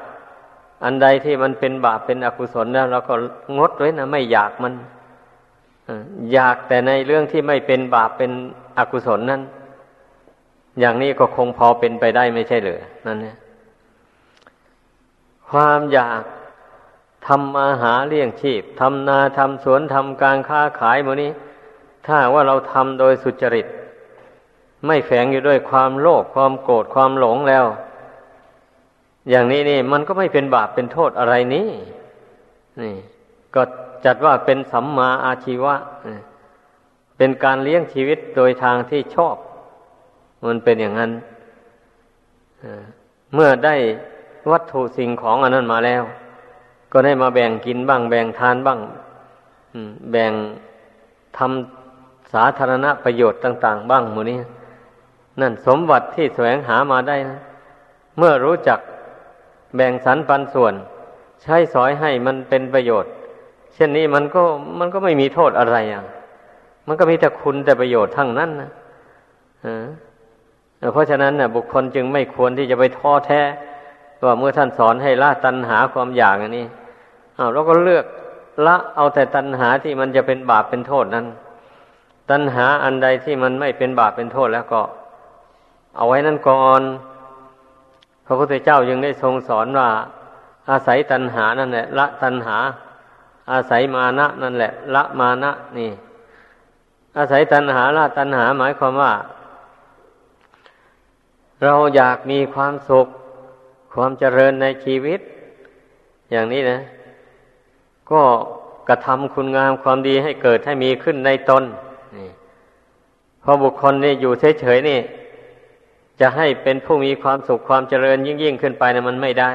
[0.83, 3.15] อันใดที่มันเป็นบาปเป็นอกุศลแล้วเราก็
[3.57, 4.73] งดไว้นะไม่อยากมัน
[6.33, 8.31] อยากแต่ในเรื่องที่ไม่เป็นบาปเป็น
[8.77, 9.41] อกุศลนั้น
[10.79, 13.37] อย่างนี้ก็คงพอเป็นไปได้ไม่ใช่หรือนั่นเนี่ย
[15.49, 16.21] ความอยาก
[17.27, 21.31] ทำมาหาเลี้ยงชีพทำนาทำสวนทำการค้าขายมือนี้
[22.05, 23.67] ถ้าว่าเราทำโดยสุจริต
[24.85, 27.65] ไม่แฝงอยู่ด้วยความโลภความโกรธความหลงแล้ว
[29.29, 31.69] อย่างนี้นี่ มันก็ไม่เป็นบาปเป็นโทษอะไรนี่
[32.81, 32.95] นี่
[33.55, 33.61] ก็
[34.05, 35.75] จัดว่าเป็นสัมมาอาชีวะ
[37.17, 39.35] เป็นการเลี้ยงชีวิตโดยทางที่ชอบ
[40.47, 41.11] มันเป็นอย่างนั้น
[43.33, 43.75] เมื่อได้
[44.51, 46.03] วัตถุสิ่งของอันนั้นมาแล้ว
[46.91, 48.79] ก็ได้มาแบ่งกินบ้าง แบ่งทานบ้าง
[50.11, 50.33] แบ่ง
[51.37, 54.37] ทำสาธารณประโยชน์ต่าง ๆ บ้างหมูนี้
[55.41, 57.39] นั่นสมบัติที่แสวงหามาได้นะ
[58.17, 58.79] เมื่อรู้จัก
[59.75, 60.73] แบ่งสรรปันส่วน
[61.41, 63.11] ใช้สอยให้มันเป็นประโยชน์
[63.73, 64.41] เช่นนี้มันก็
[64.79, 66.03] มันก็ไม่มีโทษอะไรอะ
[66.87, 68.69] มันก็มีแต่คุณแต่ประโยชน์ทั้งนั้นนะ
[70.93, 73.41] เพราะฉะนั้นนะบุคคลจึงไม่ควรที่จะไปท้อแท้
[74.25, 76.65] ว่าเมื่อท่านสอนให้ละตัณหาความอยากอันนี้
[77.53, 78.05] เราก็เลือก
[78.65, 81.25] ละเอาแต่ตัณหาที่มันจะเป็นบาปเป็นโทษนั้น
[82.31, 84.81] ตัณหาอันใดที่มันไม่เป็นบาปเป็นโทษแล้วก็
[85.95, 86.81] เอาไว้นั่นก่อน
[88.25, 89.89] พระพุทธเจ้ายังได้ทรงสอนว่า
[90.69, 92.57] อาศัยตัณหานั่นแหละ ละตัณหา
[93.51, 95.91] อาศัยมานะนั่นแหละ ละมานะนี่
[97.17, 99.13] อาศัยตัณหาละตัณหาหมายความว่า
[101.63, 103.07] เราอยากมีความสุข
[103.93, 105.19] ความเจริญในชีวิต
[106.31, 106.79] อย่างนี้นะ
[108.11, 108.21] ก็
[108.87, 111.63] กระทำคุณงามความดีให้เกิดให้มีขึ้นในตน
[112.17, 112.29] นี่
[113.43, 114.99] พอบุคคลนี่อยู่เฉยๆนี่
[116.19, 119.51] จะให้เป็นผู้มีความสุขความเจริญยิ่งยิ่งขึ้นไปนะมันไม่ได้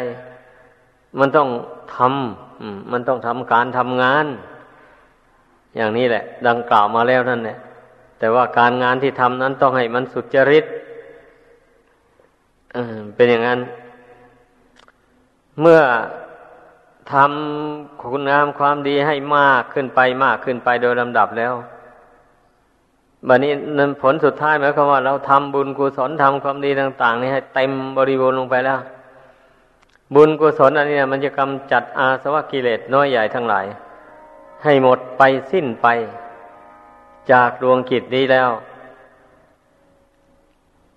[1.18, 1.48] มันต้อง
[1.96, 4.26] ทำมันต้องทำการทำงาน
[5.76, 7.58] อย่างนี้แหละ ดังกล่าวมาแล้วนั่นแหละ
[8.18, 10.64] แต่ว่าการงานที่ทำนั้นต้องให้มันสุจริต
[13.14, 13.60] เป็นอย่างนั้น
[15.60, 15.80] เมื่อ
[17.12, 21.54] ทำคุณงามความดีให้มากขึ้นไปมากขึ้นไปโดยลำดับแล้ว
[23.28, 28.78] บัดนี้นั้นผลสุดท้ายหมายความว่า เราทำบุญกุศลทำความดีต่าง ๆ นี่ให้เต็มบริบูรณ์ลงไปแล้ว
[30.14, 33.66] บุญกุศลอันนี้มันจะกำจัดอาสวะกิเลสน้อยใหญ่ทั้งหลาย
[34.62, 35.86] ให้หมดไปสิ้นไป
[37.30, 38.50] จากดวงกิจนี้แล้ว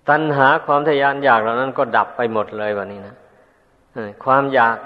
[0.08, 3.14] ตัณหาความทยานอยากเหล่านั้นก็ดับไปหมดเลยวันนี้นะ
[4.24, 4.76] ความอยาก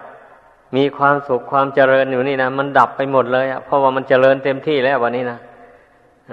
[0.76, 5.38] มีความสุขความเจริญอยู่นี่นะมันดับไปหมดเลยอะเพราะว่ามันเจริญเต็มที่แล้ววันนี้นะ
[6.30, 6.32] อ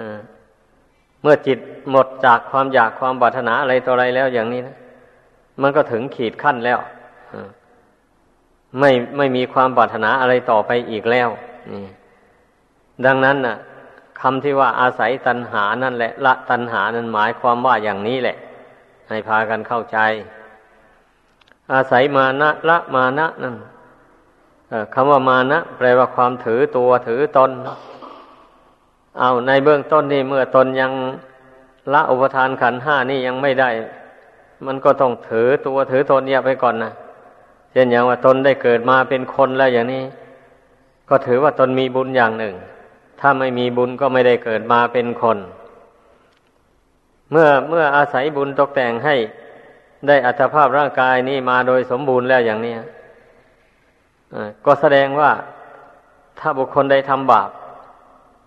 [1.22, 1.58] เมื่อจิต
[1.90, 4.76] หมดจากความอยากความบาถนาอะไรต่ออะไรแล้วอย่างนี้นะ
[5.62, 6.78] มันก็ถึงขีดขั้นแล้ว
[8.78, 11.28] ไม่ไม่มีความบาถนาอะไรต่อไปอีกแล้ว
[11.72, 11.86] นี่
[13.06, 13.56] ดังนั้นน่ะ
[14.20, 18.36] คำที่ว่าอาศัยตัณหานั่นแหละ ละตัณหานั้นหมายความว่าอย่างนี้แหละ
[19.08, 19.98] ให้พากันเข้าใจ
[21.72, 23.56] อาศัยมานะ ละมานะนั่น
[24.94, 27.50] คำว่ามานะ แปลว่าความถือตัวถือตน
[29.18, 30.92] เอาในเบื้องต้นนี่เมื่อตนยัง
[31.92, 33.70] ละอุปทานขันห้านี่ยังไม่ได้
[34.66, 36.92] มันก็ต้องถือตัวถือตนเนี่ยไปก่อนนะ
[37.72, 40.04] เช่นอย่างว่าตนได้เกิดมาเป็นคนแล้วอย่างนี้
[41.08, 42.54] ก็ถือว่าตนมีบุญอย่างหนึ่ง
[43.20, 45.38] ถ้าไม่มีบุญก็ไม่ได้เกิดมาเป็นคน
[47.30, 49.16] เมื่อเมื่ออาศัยบุญตกแต่งให้
[50.06, 52.74] ได้อัตภาพร่างกายนี้มาโดยสมบูรณ์แล้วอย่างนี้
[54.66, 55.30] ก็แสดงว่า
[56.38, 57.50] ถ้าบุคคลได้ทำบาป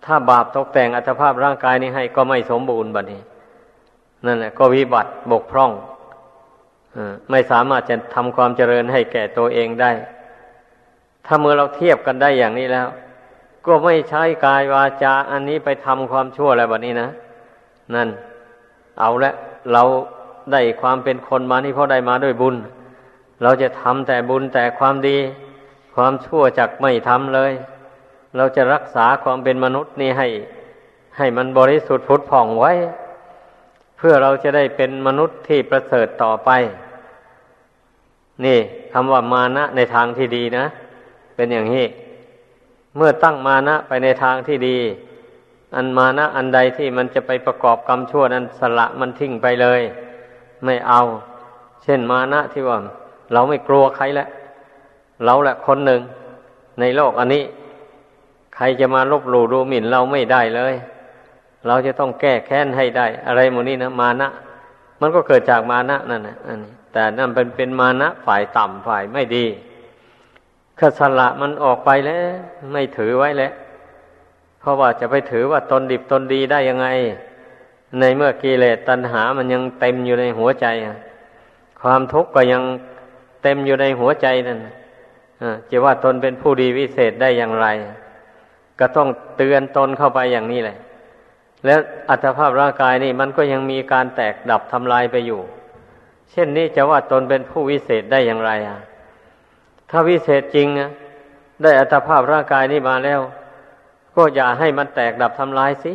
[0.04, 3.20] ถ้าบาปตกแต่งอัตภาพร่างกายนี้ให้ก็ไม่สมบูรณ์บัดนี้
[4.26, 5.72] นั่นแหละก็วิบัติบกพร่อง
[7.30, 9.90] ไม่สามารถจะทำความเจริญให้แก่ตัวเองได้
[11.26, 12.86] ถ้าเมื่อเราเทียบกันได้อย่างนี้แล้ว
[13.66, 17.08] ก็ไม่ใช้กายวาจาอันนี้ไปทำความชั่วอะไรแบบนี้นะ
[17.94, 18.08] นั่น
[19.00, 19.32] เอาละ
[19.72, 19.82] เรา
[20.52, 22.56] ได้ความเป็นคนมานี่เพราะได้มาด้วยบุญ
[23.42, 25.16] เราจะทำแต่บุญแต่ความดี
[25.94, 27.52] ความชั่วจักไม่ทำเลย
[28.36, 30.28] เราจะรักษาความเป็นมนุษย์นี่ให้
[31.16, 32.72] ให้มันบริสุทธิ์พุทธผ่องไว้
[33.98, 36.50] เพื่อเราจะได้เป็นมนุษย์ที่ประเสริฐต่อไป
[38.44, 38.58] นี่
[38.92, 40.64] คำว่ามานะในทางที่ดีนะ
[41.36, 41.86] เป็นอย่างนี้
[42.96, 44.78] เมื่อตั้งมานะไปในทางที่ดี
[45.74, 49.80] อันมานะอันใดที่มันจะไปประกอบกรรมชั่วนั้นสละมันทิ้งไปเลย
[50.64, 51.00] ไม่เอา
[51.82, 52.78] เช่นมานะที่ว่า
[53.32, 54.28] เราไม่กลัวใครแล้ว
[55.24, 56.00] เราแหละคนหนึ่ง
[56.80, 57.42] ในโลกอันนี้
[58.56, 60.74] ใครจะมาลบหลู่ดูหมิ่นเราไม่ได้เลย
[61.66, 64.28] เราจะต้องแก้แค้นให้ได้ อะไรหมดนี้นะมานะ
[65.00, 69.44] มันก็เกิดจากมานะนั่นนะอันนี้แต่นั่นเป็นเป็นมานะฝ่ายต่ำฝ่ายไม่ดี
[70.78, 72.24] ขสละมันออกไปแล้ว
[72.72, 73.52] ไม่ถือไว้แล้ว
[74.60, 76.86] เพราะว่าจะไปถือว่าตนดิบตนดีได้ยังไง
[78.00, 80.66] ในเมื่อกิเลสตัณหามันยังเต็มอยู่ในหัวใจ
[81.82, 82.62] ความทุกข์ก็ยัง
[83.42, 84.58] เต็มอยู่ในหัวใจนั่น
[85.70, 87.66] จะว่าตนเป็นผู้ดีวิเศษได้อย่างไร
[88.80, 90.78] ก็ต้องเตือนตนเข้าไปอย่างนี้แหละ
[91.64, 91.78] แล้ว
[92.10, 95.40] อัตภาพร่างกายนี่มันก็ยังมีการแตกดับทำลายไปอยู่
[96.30, 98.78] เช่นนี้จะว่าตนเป็นผู้วิเศษได้อย่างไรอะ
[99.90, 100.90] ถ้าวิเศษจริงนะ
[101.62, 103.20] ได้อัตภาพร่างกายนี้มาแล้ว
[104.16, 105.92] ก็อย่าให้มันแตกดับทำลายสิ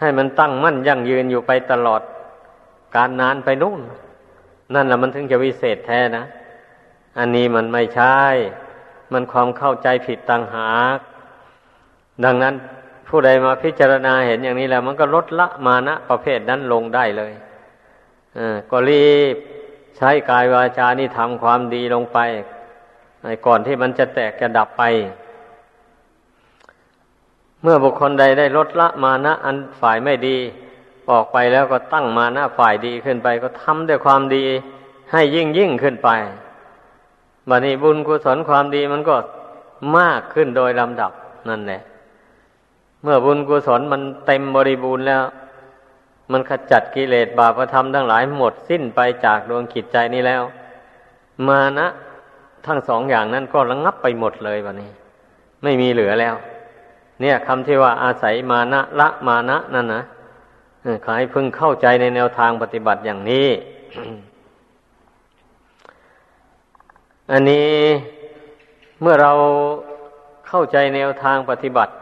[0.00, 2.02] ให้มันตั้งมั่นยั่งยืนอยู่ไปตลอด
[2.96, 3.80] การนานไปนู่น
[4.74, 6.24] นั่นแหละมันถึงจะวิเศษแท้นะ
[7.18, 8.18] อันนี้มันไม่ใช่
[9.12, 10.98] มันความเข้าใจผิดต่างหาก
[12.24, 12.54] ดังนั้น
[13.08, 17.32] ผู้ใดมาพิจารณาเห็นอย่างนี้แล้ว มันก็ลดละมานะประเภทนั้นลงได้เลย
[18.38, 19.36] อก็รีบ
[19.96, 22.18] ใช้กายวาจานี่ทำความดีลงไป
[23.46, 24.82] ก่อนที่มันจะแตกจะดับไป
[27.62, 30.36] เมื่อบุคคลใดได้ลดละมานะอันฝ่ายไม่ดี
[31.10, 34.44] ออกไปแล้วก็ตั้งมานะฝ่ายดีขึ้นไป ก็ทำด้วยความดี
[35.12, 36.08] ให้ยิ่งยิ่งขึ้นไป
[37.48, 39.16] บัดนี้บุญกุศลความดีมันก็
[39.96, 41.12] มากขึ้นโดยลำดับ
[41.48, 41.80] นั่นแหละ
[43.02, 45.22] เมื่อบุญกุศลมันเต็มบริบูรณ์แล้ว
[46.32, 50.42] มันขจัดกิเลสบาปธรรมทั้งหลายหมดสิ้นไปจากดวงขิดใจนี้แล้ว
[51.48, 51.86] มานะ
[52.66, 54.90] ทั้งสองอย่างนั้นก็ระงงับไปหมดเลยวันนี้
[55.62, 56.34] ไม่มีเหลือแล้ว
[57.20, 60.02] เนี่ยคำที่ว่าอาศัยมานะละมานะนั่นนะ
[61.04, 63.48] ขอให้พึงเข้าใจในแนวทางปฏิบัติอย่างนี้
[67.32, 67.68] อันนี้
[69.00, 69.32] เมื่อเรา
[70.48, 71.92] เข้าใจแนวทางปฏิบัติ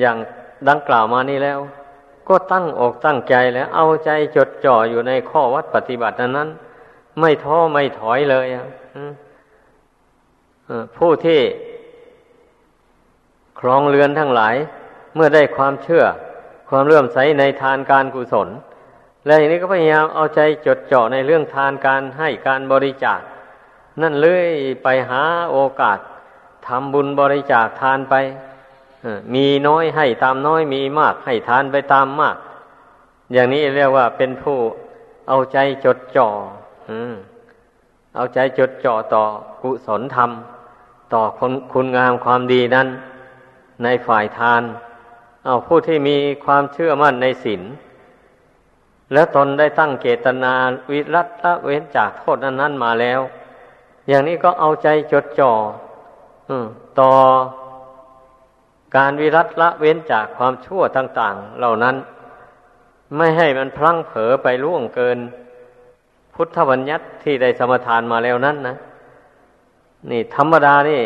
[0.00, 0.16] อย่าง
[0.68, 1.58] ดังกล่าวมานี้แล้ว
[2.28, 6.48] ก็ตั้งอกตั้งใจแล้ว เอาใจจดจ่ออยู่ในข้อวัดปฏิบัตินั้น
[7.20, 8.46] ไม่ท้อไม่ถอยเลย
[10.96, 11.40] ผู้ที่
[13.60, 14.54] ครองเรือนทั้งหลาย
[15.14, 16.04] เมื่อได้ความเชื่อ
[16.68, 18.48] ความเลื่อมใสในทานการกุศล
[19.26, 23.20] และอย่างนี้ก็พยายามเอาใจจดจ่อในเรื่องทานการให้การบริจาค
[24.02, 24.48] นั่นเลย
[24.82, 25.98] ไปหาโอกาส
[26.66, 28.14] ทำบุญบริจาคทานไป
[29.34, 32.36] มีน้อยให้ตามน้อยมีมากให้ทานไปตามมาก
[33.32, 34.58] อย่างนี้เรียกว่าเป็นผู้
[35.28, 36.28] เอาใจจดจ่อ
[38.16, 39.22] เอาใจจดจ่อต่อ
[39.62, 40.30] กุศลธรรม
[41.12, 42.88] ต่อคุณคุณงามความดีนั้น
[43.82, 44.62] ในฝ่ายทาน
[45.44, 47.62] เอาผู้ที่มีความเชื่อมั่นในศีล
[49.12, 50.54] แล้วตนได้ตั้งเกตนา
[50.90, 53.20] วิรัตละเว้นจากโทษนั้นนั้นมาแล้ว
[54.08, 55.52] อย่างนี้ก็เอาใจจดจ่อ
[57.00, 57.12] ต่อ
[58.96, 61.96] การวิรัตละเว้นจากความชั่วต่างๆ เหล่านั้น
[63.16, 65.18] ไม่ให้มันพลั้งเผลอไปล่วงเกิน
[66.34, 68.76] พุทธบัญญัติที่ได้สมทานมาแล้วนั้นนะ
[70.10, 71.02] นี่ธรรมดานี่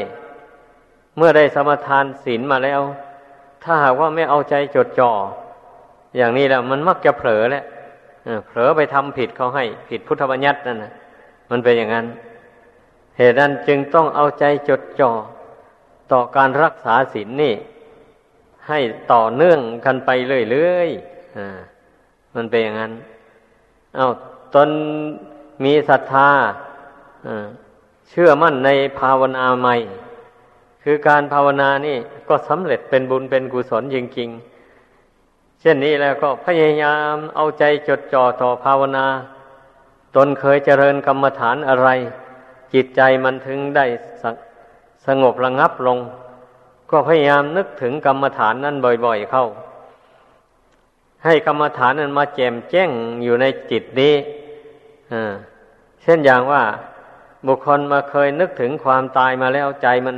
[1.17, 2.81] เมื่อได้สมทานศีลมาแล้ว
[3.63, 5.13] ถ้าหากว่าไม่เอาใจจดจ่อ
[6.17, 7.65] อย่างนี้แล้วมันมักจะเผลอแหละ
[8.47, 10.93] เผลอไปทำผิดเขาให้ ผิดพุทธบัญญัตินั่นนะ
[11.51, 12.07] มันเป็นอย่างนั้น
[13.19, 15.11] เหตุนั้นจึงต้องเอาใจจดจ่อ
[16.13, 17.55] ต่อการรักษาศีลนนี่
[18.69, 18.79] ให้
[19.13, 20.11] ต่อเนื่องกันไป
[20.51, 21.49] เรื่อยๆอ่า
[22.35, 22.93] มันเป็นอย่างนั้น
[23.97, 24.07] เอา
[24.55, 24.71] ตน
[25.65, 26.31] มีศรัทธา
[28.11, 29.77] เชื่อมั่นในภาวนาใหม่
[30.83, 31.97] คือการภาวนานี่
[32.29, 39.07] ก็สำเร็จเป็นบุญเป็นกุศลจริงๆ เช่นนี้แล้วก็พยายามเอาใจจดจ่อต่อภาวนา
[40.17, 41.89] ตนเคยเจริญกรรมฐานอะไร
[42.75, 43.85] จิตใจมันถึงได้
[44.23, 44.25] ส
[45.07, 45.99] สงบระงับลง
[46.91, 49.47] ก็พยายามนึกถึงกรรมฐานนั้นบ่อย ๆ เข้า
[51.25, 52.91] ให้กรรมฐานนั้นมาแจ่มแจ้ง
[53.25, 54.15] อยู่ในจิตนี้
[56.03, 56.63] เช่นอย่างว่า
[57.47, 60.17] บุคคลมาเคยนึกถึงความตายมาแล้วใจมัน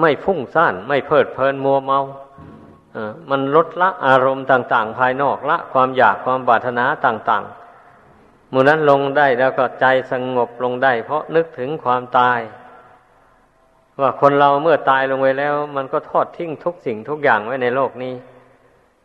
[0.00, 2.00] ไม่ฟุ้งซ่าน ไม่เพลิดเพลินมัวเมา
[3.30, 7.60] มันลดละอารมณ์ต่าง ๆ ภายนอกละ ความอยากความบาถนาต่างๆ
[8.52, 12.38] มื่อนั้นลงได้แล้วก็ใจสงบลงได้ เพราะนึกถึงความตาย
[14.00, 18.14] ว่าคนเราเมื่อตายลงไปแล้ว มันก็ทอดทิ้งทุกสิ่งทุกอย่างไว้ในโลกนี้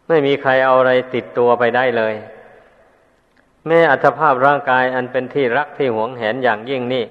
[0.08, 2.13] ไม่มีใครเอาอะไรติดตัวไปได้เลย
[3.67, 7.03] แม้อัตภาพร่างกายอันเป็นที่รักที่หวงแหนอย่างยิ่งนี่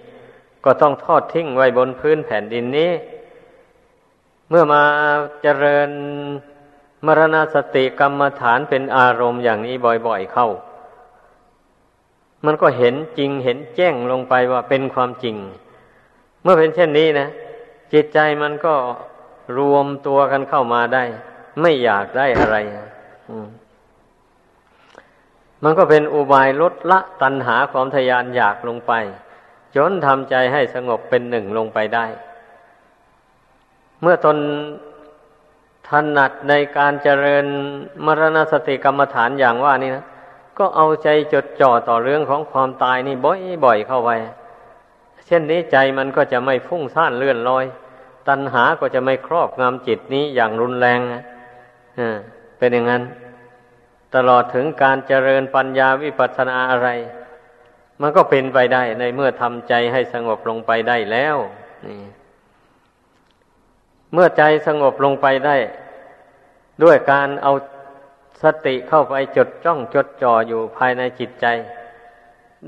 [0.65, 2.91] ก็ต้องทอดทิ้งไว้บนพื้นแผ่นดินนี้
[4.49, 4.83] เมื่อมา
[5.43, 5.91] เจริญ
[7.07, 9.75] มรณาสติกรรมฐานเป็นอารมณ์อย่างนี้
[10.07, 10.49] บ่อยๆเข้า
[12.45, 15.37] มันก็เห็นจริงเห็นแจ้งลงไปว่าเป็นความจริง
[16.43, 17.29] เมื่อเป็นเช่นนี้นะ
[17.95, 18.75] จิตใจมันก็
[19.59, 21.05] รวมตัวกันเข้ามาได้
[21.61, 22.57] ไม่อยากได้อะไร
[25.65, 28.93] มันก็เป็นอุบายลดละตัณหาความทยานอยากลงไป
[29.77, 32.07] จนทำใจให้สงบเป็นหนึ่งลงไปได้
[34.01, 34.37] เมื่อตน
[35.89, 37.47] ถนัดในการเจริญ
[38.05, 40.05] มรณสติกรรมฐานอย่างว่านี่นะ
[40.59, 43.17] ก็เอาใจจดจ่อต่อเรื่องของความตายนี่
[43.65, 44.11] บ่อยๆเข้าไป
[45.27, 47.65] เช่นนี้ใจมันก็จะไม่ฟุ้งซ่านเลื่อนลอย
[48.29, 51.23] ตัณหาก็จะไม่ครอบงำจิตนี้อย่างรุนแรงนะ
[52.59, 53.03] เป็นอย่างนั้น
[54.15, 56.89] ตลอดถึงการเจริญปัญญาวิปัสสนาอะไร
[58.01, 61.37] มันก็เป็นไปได้ในเมื่อทำใจให้สงบลงไปได้แล้ว
[61.87, 62.01] นี่
[64.13, 65.57] เมื่อใจสงบลงไปได้
[66.83, 67.53] ด้วยการเอา
[68.43, 71.47] สติเข้าไปจดจ้องจดจ่ออยู่ภายในจิตใจ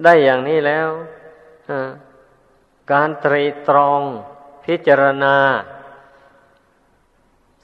[0.05, 0.88] ได้อย่างนี้แล้ว
[2.92, 4.03] การตรีตรอง
[4.66, 5.35] พิจารณา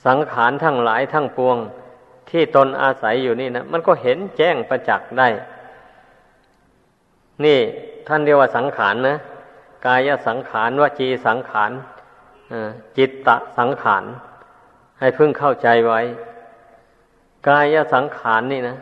[0.07, 1.57] สังขารทั้งหลายทั้งปวง
[2.31, 5.29] ที่ตนอาศัยอยู่นี่นะมันก็เห็นแจ้งประจักษ์ได้
[7.45, 7.59] นี่
[8.07, 9.17] ท่านเรียกว่าสังขารนะ
[9.87, 11.71] กายสังขารวจีสังขาร
[12.97, 14.05] จิตตะสังขาร
[14.99, 16.01] ให้พึ่งเข้าใจไว้
[17.49, 18.77] กายสังขารนี่นะ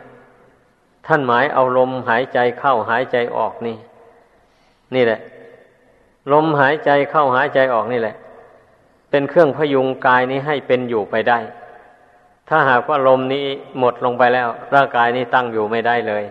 [1.07, 3.77] ท่านหมายเอาลมหายใจเข้าหายใจออกนี่
[4.95, 5.19] นี่แหละ
[6.31, 8.15] ลมหายใจเข้าหายใจออกนี่แหละ
[9.09, 11.39] เป็นเครื่องพยุงกายนี้ให้เป็นอยู่ไปได้
[12.49, 13.45] ถ้าหากว่าลมนี้
[13.79, 16.23] หมดลงไปแล้ว ร่างกายนี้ตั้งอยู่ไม่ได้เลย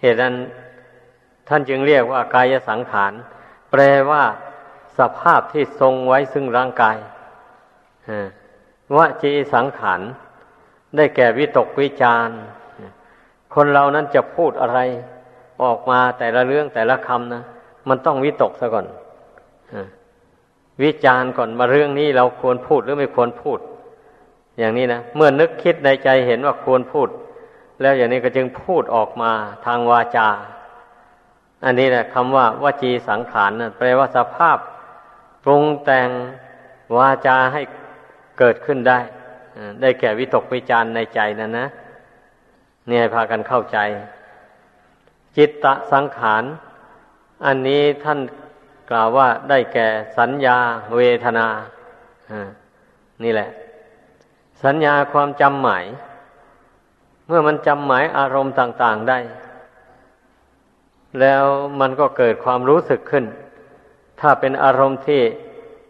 [0.00, 0.34] เหตุนั้น
[1.48, 3.12] ท่านจึงเรียกว่ากายสังขาร
[3.70, 4.24] แปลว่า
[4.98, 6.96] สภาพที่ทรงไว้ซึ่งร่างกาย
[8.96, 10.00] วจีสังขาร
[10.96, 12.28] ได้แก่วิตกวิจาร
[13.54, 14.78] คนเรานั้นจะพูดอะไร
[15.62, 17.42] ออกมาแต่ละเรื่องแต่ละคำนะ
[17.88, 18.86] มันต้องวิตกซะก่อน
[20.82, 23.58] วิจารก่อนมาเรื่องนี้เราควรพูดหรือไม่ควรพูด
[24.58, 27.08] อย่างนี้นะเมื่อนึกคิดในใจเห็นว่าควรพูด
[27.80, 29.32] แล้วอย่างนี้ก็จึงพูดออกมา
[29.66, 30.28] ทางวาจา
[31.64, 34.58] อันนี้แหละคำว่าวจีสังขารนะแปลว่าสภาพ
[35.44, 36.08] ปรุงแต่ง
[36.96, 37.62] วาจาให้
[38.38, 38.98] เกิดขึ้นได้
[39.80, 41.68] ได้แก่วิตกวิจารในใจนั่นนะ
[42.88, 43.78] เนี่ยพากันเข้าใจ
[45.36, 46.44] จิตตะสังขาร
[47.44, 48.18] อันนี้ท่าน
[48.90, 50.58] กล่าวว่าได้แก่สัญญา
[50.96, 51.46] เวทนา
[53.22, 53.50] นี่แหละ
[54.64, 55.84] สัญญาความจำหมาย
[57.26, 59.18] เมื่อมันจำหมายอารมณ์ต่าง ๆได้
[61.20, 61.44] แล้ว
[61.80, 63.24] มันก็เกิดความรู้สึกขึ้น
[64.20, 65.22] ถ้าเป็นอารมณ์ที่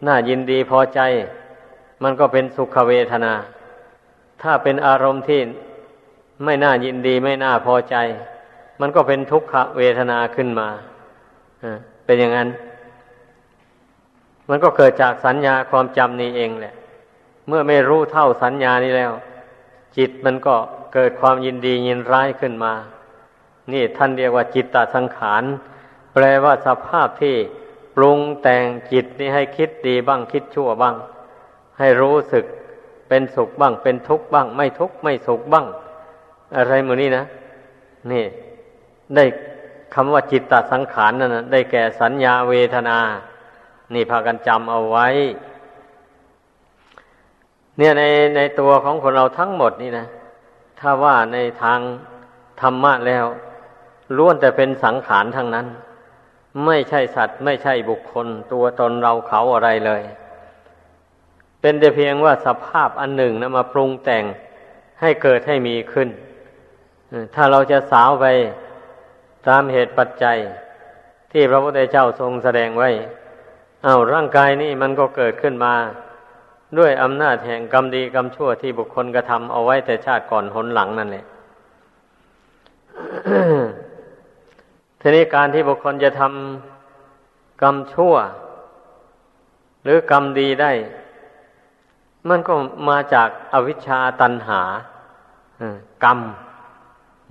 [0.07, 1.01] น่ายินดีพอใจ
[2.03, 3.35] มันก็เป็นสุขเวทนา
[4.43, 5.41] ถ้าเป็นอารมณ์ที่
[6.45, 7.97] ไม่น่ายินดีไม่น่าพอใจ
[8.81, 10.69] มันก็เป็นทุกขเวทนาขึ้นมา
[12.05, 12.49] เป็นอย่างนั้น
[14.49, 16.75] มันก็เกิดจากสัญญาความจำนี้เองแหละ
[17.49, 19.13] เมื่อไม่รู้เท่าสัญญานี้แล้ว
[19.97, 20.55] จิตมันก็
[20.95, 22.73] เกิดความยินดียินร้ายขึ้นมา
[23.73, 25.43] นี่ท่านเรียกว่าจิตตสังขาร
[26.15, 27.37] แปลว่าสภาพที่
[27.97, 30.95] ปรุงแต่งจิตนี่ให้คิดดีบ้างคิดชั่วบ้าง
[31.79, 32.45] ให้รู้สึก
[33.09, 35.67] เป็นสุขบ้าง เป็นทุกข์บ้าง ไม่ทุกข์ไม่สุขบ้าง
[36.57, 37.25] อะไรหมดนี้นะ
[38.13, 38.25] นี่
[39.15, 39.25] ได้
[39.95, 42.99] คำว่าจิตตสังขารนั่นได้แก่สัญญาเวทนา
[43.95, 45.07] นี่พากันจำเอาไว้
[47.79, 48.03] เนี่ยใน
[48.37, 50.07] ในตัวของคนเราทั้งหมดนี่นะ
[50.81, 51.81] ถ้าว่าในทาง
[52.61, 53.25] ธรรมะแล้ว
[54.17, 55.67] ล้วนแต่เป็นสังขารทั้งนั้น
[56.67, 60.03] ไม่ใช่สัตว์ ไม่ใช่บุคคล ตัวตนเราเขาอะไรเลย
[61.61, 64.25] เป็นแต่เพียงว่าสภาพอันหนึ่งนะมาปรุงแต่ง
[65.01, 66.09] ให้เกิดให้มีขึ้น
[67.35, 68.27] ถ้าเราจะสาวไป
[69.49, 70.39] ตามเหตุปัจจัย
[71.33, 72.91] ที่พระพุทธเจ้าทรงแสดงไว้
[73.85, 75.75] เอาร่างกายนี่มันก็เกิดขึ้นมา
[76.79, 81.25] ด้วยอำนาจแห่งกรรมดีกรรมชั่วที่บุคคลกระทำเอาไว้แต่ชาติก่อนหนหลังนั่นแหละ
[85.01, 88.15] ทีนี้การที่บุคคลจะทำกรรมชั่ว
[89.85, 90.73] หรือกรรมดีได้
[92.29, 92.55] มันก็
[92.89, 94.61] มาจากอวิชชาตันหา
[96.05, 96.19] กรรม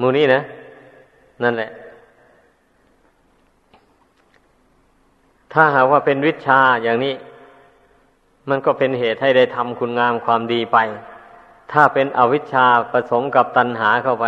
[0.01, 0.41] มูนี้นะ
[1.43, 1.69] นั่นแหละ
[5.53, 7.13] ถ้าหากว่าเป็นวิชาอย่างนี้
[8.49, 10.77] มันก็เป็นเหตุให้ได้ทำคุณงามความดีไป
[11.71, 14.25] ถ้าเป็นอวิชชาผสมกับตัณหาเข้าไป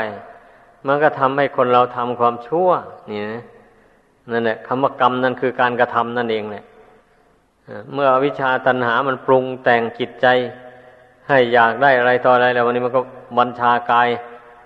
[0.87, 2.69] มันก็ทำให้คนเราทำความชั่ว
[3.09, 3.43] นี่นะ
[4.31, 6.63] นั่นแหละคำว่ากรรมนั่นคือการกระทำนั่นเองแหละ
[7.93, 10.27] เมื่ออวิชชาตัณหามันปรุงแต่งจิตใจ
[11.27, 13.01] ใให้อยากได้อะไรต่ออะไรแล้ววันนี้มันก็
[13.39, 14.07] บัญชากาย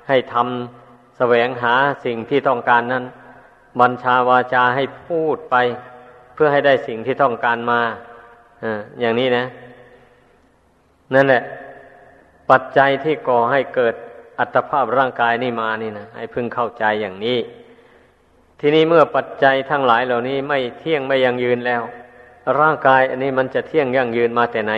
[0.08, 1.74] ให้ทำแสวงหา
[2.06, 3.04] สิ่งที่ต้องการนั้น
[3.82, 5.56] บัญชาวาจาให้พูดไป
[6.36, 7.82] เพื่อให้ได้สิ่งที่ต้องการมา
[9.00, 9.46] อย่างนี้นะ
[11.14, 11.44] นั่นแหละ
[12.50, 13.96] ปัจจัยที่ก่อให้เกิด
[14.40, 17.38] อัตภาพร่างกายนี่มานี่นะให้พึงเข้าใจอย่างนี้
[18.60, 21.82] ทีนี้เมื่อปัจจัยทั้งหลายเหล่านี้ไม่เที่ยงไม่ยังยืนแล้ว
[22.60, 24.74] ร่างกายอันนี้มันจะเที่ยงยั่งยืนมาแต่ไหน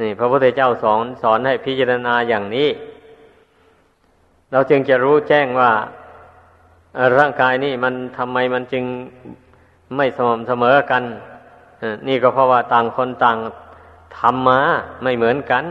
[0.00, 2.68] นี่ พระพุทธเจ้าสอนสอนให้พิจารณาอย่างนี้
[4.52, 5.72] เราจึงจะรู้แจ้งว่า
[7.18, 8.84] ร่างกายนี่มันทำไมมันจึง
[9.96, 11.02] ไม่สม่ำเสมอกัน
[12.08, 13.38] นี่ก็เพราะว่าต่างคนต่าง
[14.18, 14.60] ทำมา
[15.02, 15.64] ไม่เหมือนกัน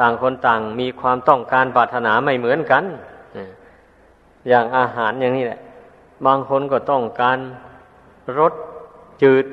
[0.00, 2.84] ต่างคนต่างมีความต้องการปรารถนาไม่เหมือนกัน
[4.48, 5.60] อย่างอาหารอย่างนี้แหละ
[6.26, 7.38] บางคนก็ต้องการ
[8.38, 8.52] รส
[9.22, 9.44] จืด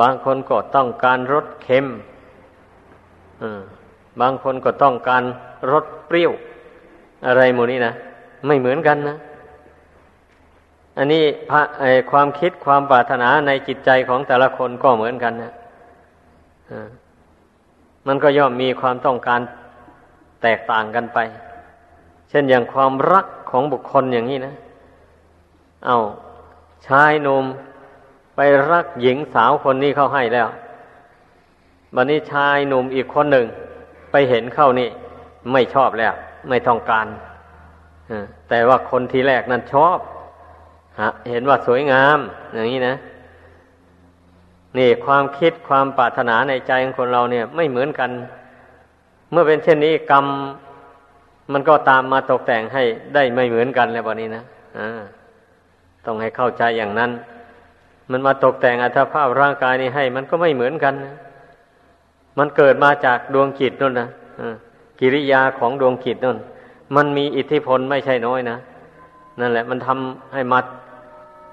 [0.00, 1.86] บางคนก็ต้องการรสเค็ม
[4.20, 5.22] บางคนก็ต้องการ
[5.72, 6.32] รสเปรี้ยว
[7.26, 7.92] อะไรหมดนี้นะ
[8.46, 9.16] ไม่เหมือนกันนะ
[10.96, 11.62] อันนี้พระ
[12.10, 15.52] ความคิดความปรารถนาในจิตใจของแต่ละคนก็เหมือนกันนะ
[18.06, 19.40] มันก็ย่อมมีความต้องการ
[20.42, 21.18] แตกต่างกันไป
[22.30, 24.54] เช่นอย่างความรักของบุคคลอย่างนี้นะ
[25.86, 25.98] เอา
[26.86, 27.44] ชายหนุ่ม
[28.36, 30.48] ไปรักหญิงสาวคนนี้เข้าให้แล้ว
[31.94, 33.46] บันนี้ชายหนุ่มอีกคนหนึ่ง
[34.10, 34.88] ไปเห็นเข้านี่
[35.52, 36.12] ไม่ชอบแล้ว
[36.48, 37.06] ไม่ต้องการ
[38.48, 39.98] แต่ว่าคนที่แรกนั้นชอบ
[41.30, 42.18] เห็นว่าสวยงาม
[42.54, 42.94] อย่างนี้นะ
[44.78, 48.10] นี่ความคิดความปรารถนาในใจของคนเราเนี่ย ไม่เหมือนกัน
[49.30, 50.26] เมื่อเป็นเช่นนี้กรรม
[51.52, 52.82] มันก็ตามมาตกแต่งให้
[53.14, 54.42] ได้ไม่เหมือนกันแล้ววันนี้นะ
[54.78, 55.00] อ่า
[56.06, 57.10] ต้องให้เข้าใจอย่างนั้น
[58.10, 61.14] มันมาตกแต่งอัตภาพร่างกายนี้ให้ มันก็ไม่เหมือนกันนะ
[62.38, 64.08] มันเกิดมาจากดวงจิตนั่นนะ
[65.00, 66.38] กิริยาของดวงจิตนั่น
[66.96, 68.56] มันมีอิทธิพลไม่ใช่น้อยนะ
[69.40, 70.64] นั่นแหละ มันทำให้มัด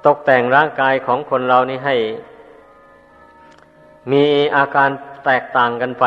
[0.07, 1.95] ตกแต่งร่างกายของคนเรานี่ให้
[4.11, 4.23] มี
[4.55, 4.89] อาการ
[5.25, 6.05] แตกต่างกันไป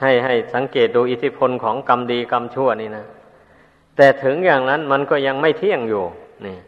[0.00, 3.04] ให้ให้สังเกตดูอิทธิพลของกรรมดีกรรมชั่วนี่นะ
[3.96, 6.04] แต่ถึงอย่างนั้นมันก็ยังไม่เที่ยงอยู่
[6.46, 6.58] นี่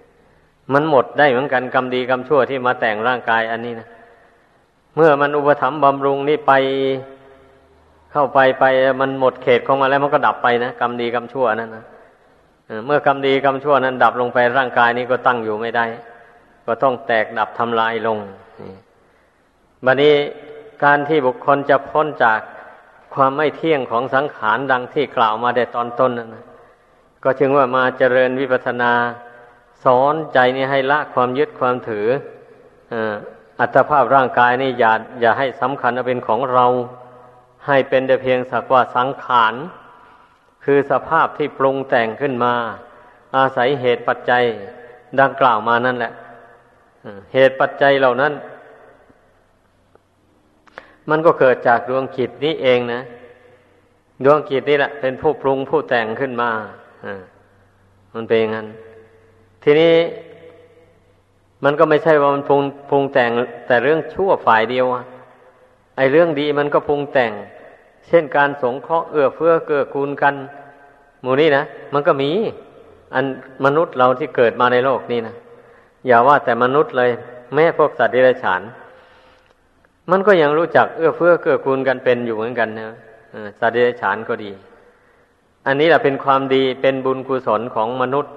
[0.72, 3.88] มันหมดได้เหมือนกันกรรมดีกรรมชั่วที่มาแต่งร่างกายอันนี้นะ
[4.96, 6.52] เมื่อมันอุปถัมภ์บำรุงนี่ไป
[8.12, 8.64] เข้าไปไป
[9.00, 11.84] มันหมดเขตของมันแล้วมันก็ดับไปนะกรรมดีกรรมชั่วนั่นนะ
[12.86, 15.84] เมื่อกรรมดีกรรมชั่วนั้นดับลงไปร่างกายนี้ก็ตั้งอยู่ไม่ได้
[16.66, 18.18] ก็ต้องแตกดับทำลายลง
[19.84, 20.14] บัดนี้
[20.84, 22.40] การที่บุคคลจะพ้นจาก
[23.14, 26.44] ความไม่เที่ยงของสังขารดังที่กล่าวมาแต่ตอนต้นนั่นนะ
[27.24, 28.92] ก็จึงว่ามาเจริญวิปัสนา
[29.84, 32.06] สอนใจนี้ให้ละความยึดความถือ
[33.60, 36.66] อัตภาพร่างกายนี่อย่าอย่าให้สำคัญเป็นของเรา
[37.66, 39.54] ให้เป็นแต่เพียงสักว่าสังขาร
[40.64, 42.54] คือสภาพที่ปรุงแต่งขึ้นมา
[43.36, 44.44] อาศัยเหตุปัจจัย
[45.20, 46.12] ดังกล่าวมานั่นแหละ
[47.32, 48.32] เหตุปัจจัยเหล่านั้น
[51.10, 53.00] มันก็เกิดจากดวงจิตนี้เองนะ
[54.24, 56.50] ดวงจิตนี่แหละเป็นผู้ปรุงผู้แต่งขึ้นมา
[57.04, 57.22] อ่า
[58.14, 58.66] มันเป็นอย่างนั้น
[59.62, 59.94] ทีนี้
[61.64, 63.30] มันก็ไม่ใช่ว่ามันปรุงปรุงแต่ง
[63.66, 64.86] แต่เรื่องชั่วฝ่ายเดียว
[65.96, 67.32] ไอเรื่องดีมันก็ปรุงแต่ง
[68.08, 70.34] เช่นการสงเคราะห์เอื้อเฟื้อเกื้อกูลกัน
[71.22, 71.62] หมู่นี้นะ
[71.94, 72.30] มันก็มี
[73.14, 73.24] อัน
[73.64, 75.34] มนุษย์เราที่เกิดมาในโลกนี้นะ
[76.06, 77.10] อย่าว่าแต่มนุษย์เลย
[77.54, 78.62] แม้พวกสัตว์เดรัจฉาน
[80.10, 82.96] มันก็ยังรู้จักเอื้อเฟื้อเกื้อกูลกันเป็นอยู่เหมือนกันนะ
[83.60, 84.50] สัตว์เดรัจฉานก็ดี
[85.66, 88.32] อันนี้แหละเป็นความดีเป็นบุญกุศลของมนุษย์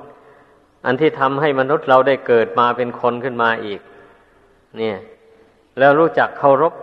[0.85, 3.79] อันที่ทำให้มนุษย์เราได้เกิดมาเป็นคนขึ้นมาอีก
[4.77, 4.97] เนี่ย
[5.79, 6.73] แล้วรู้จักเคารพ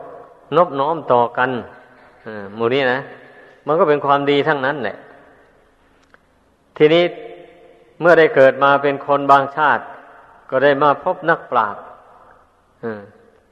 [0.57, 1.51] นบน้อมต่อกัน
[2.57, 3.01] หมู่นี้นะ
[3.67, 4.97] มันก็เป็นความดีทั้งนั้นแหละ
[6.77, 7.05] ทีนี้
[8.01, 9.83] เมื่อได้เกิดมาเป็นคนบางชาติ
[10.55, 11.83] ก็ได้มาพบนักปราชญ์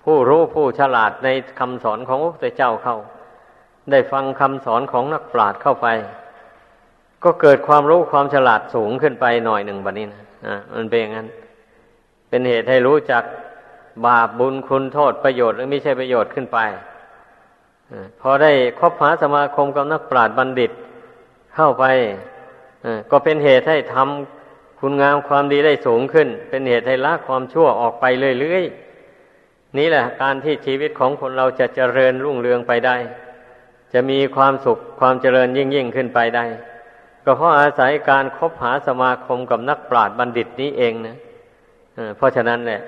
[0.02, 1.28] ผู้รู้ผู้ฉลาดใน
[1.58, 2.96] คำสอนของพระพุทธเจ้าเข้า
[3.90, 5.88] ได้ฟังคำสอนของนักปราชญ์เข้าไป
[7.24, 11.28] ก็เกิดความรู้ความฉลาดสูงขึ้นไปหน่อยหนึ่งบัดนี้นะอ่ามันเป็นอย่างนั้น
[12.28, 13.22] เป็นเหตุให้รู้จัก
[14.06, 16.58] บาปบุญคุณโทษประโยชน์หรือไม่ใช่ประโยชน์ขึ้นไป
[17.90, 20.70] อพอได้คบหาสมาคมกับนักปราชญ์บัณฑิต
[21.54, 21.84] เข้าไป
[23.10, 24.39] ก็เป็นเหตุให้ทำ
[24.80, 28.04] คุณงามความดีได้สูงขึ้น เป็นเหตุให้ละความชั่วออกไป
[28.40, 32.96] เรื่อยๆนี่แหละการที่ชีวิตของคนเราจะเจริญรุ่งเรืองไปได้
[33.92, 36.44] จะมีความสุขความเจริญยิ่งยิ่งขึ้นไปได้
[37.24, 41.16] ก็เพราะอาศัยการคบหาสมาคมกับนักปราชญ์บัณฑิตนี้เองนะ
[42.16, 42.80] เพราะฉะนั้นแหละ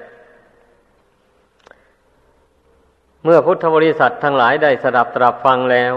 [3.25, 5.95] เมื่อพุทธบริษัททั้งหลายได้สดับตรับฟังแล้ว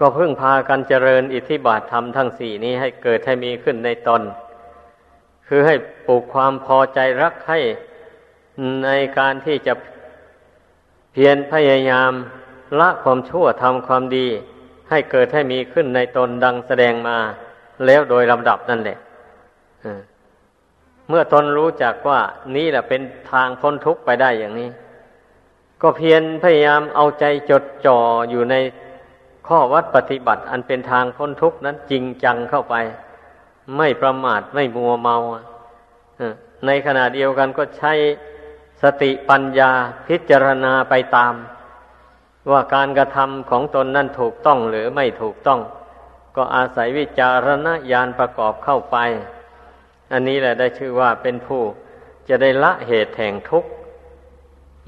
[0.00, 4.22] ก็พึ่งพากันเจริญอิทธิบาทธรรมทั้งสี่นี้ให้เกิดให้มีขึ้นในตน
[5.54, 5.76] คือให้
[6.06, 7.60] ปลูกความพอใจรักให้
[8.84, 9.74] ในการที่จะ
[11.12, 12.12] เพียรพยายาม
[12.80, 14.26] ละความชั่วทำความดี
[14.90, 17.16] ให้เกิดให้มีขึ้นในตนดังแสดงมา
[17.86, 18.98] แล้วโดยลำดับนั่นแหละ
[21.08, 22.20] เมื่อตนรู้จักว่า
[22.56, 24.70] นี่แหละเป็นทางพ้นทุกข์ไปได้อย่างนี้
[25.82, 27.98] ก็เพียรพยายามเอาใจจดจ่อ
[28.30, 28.54] อยู่ใน
[29.48, 32.76] ข้อวัดปฏิบัติ อันเป็นทางพ้นทุกข์นั้นจริงจังเข้าไป
[33.76, 35.16] ไม่ประมาทไม่มัวเมา
[36.66, 37.92] ในขณะเดียวกันก็ใช้
[38.82, 39.70] สติปัญญา
[40.08, 41.34] พิจารณาไปตาม
[42.50, 45.60] ว่าการกระทำของตนนั้นถูกต้องหรือไม่ถูกต้อง
[46.36, 48.96] ก็อาศัยวิจารณญาณประกอบเข้าไป
[50.12, 51.62] อันนี้แหละได้ชื่อว่าเป็นผู้
[52.28, 53.70] จะได้ละเหตุแห่งทุกข์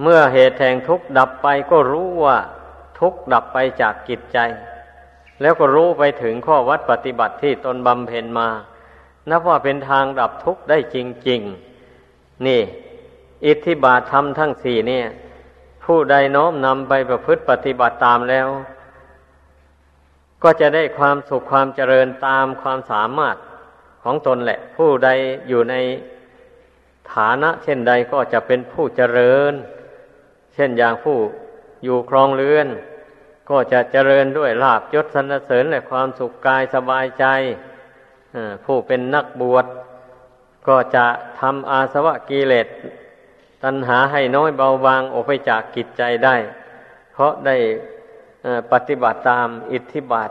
[0.03, 2.39] เมื่อเหตุแห่งทุกข์ดับไปก็รู้ว่า
[3.01, 4.39] ทุกข์ดับไปจากกิจใจ
[5.41, 8.49] แล้วก็รู้ไปถึงข้อวัดปฏิบัติที่ตนบำเพ็ญมา
[9.30, 10.97] นับว่าเป็นทางดับทุกข์ได้จ
[11.28, 11.41] ริง
[11.95, 12.61] ๆ นี่
[13.47, 15.07] อิทธิบาทธรรมทั้งสี่เนี่ย
[15.85, 18.49] ผู้ใดน้อมนำไปประพฤติปฏิบัติตามแล้ว
[20.43, 23.37] ก็จะได้ความสุขความเจริญตามความสามารถ
[24.03, 25.09] ของตนแหละ ผู้ใด
[25.49, 25.74] อยู่ใน
[27.12, 29.53] ฐานะ เช่นใดก็จะเป็นผู้เจริญ
[30.55, 31.16] เช่นอย่างผู้
[31.85, 32.66] อยู่ครองเรือน
[33.51, 37.24] ก็จะเจริญด้วยลาบยศสรรเสริญและความสุขกายสบายใจ
[38.64, 39.66] ผู้เป็นนักบวช
[40.68, 41.07] ก็จะ
[41.40, 42.68] ทำอาสวะกิเลส
[43.64, 46.36] ตัณหาให้น้อยเบาบางออกไปจากกิจใจได้
[47.12, 47.57] เพราะได้
[48.72, 50.30] ปฏิบัติตามอิทธิบาท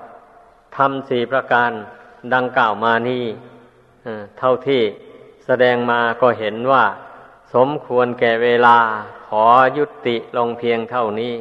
[0.77, 1.71] ทำสี่ประการ
[2.33, 3.25] ดังกล่าวมานี้
[4.39, 4.81] เท่าที่
[5.45, 6.83] แสดงมาก็เห็นว่า
[7.53, 8.77] สมควรแก่เวลา
[9.27, 9.45] ขอ
[9.77, 11.35] ยุติลงเพียงเท่านี้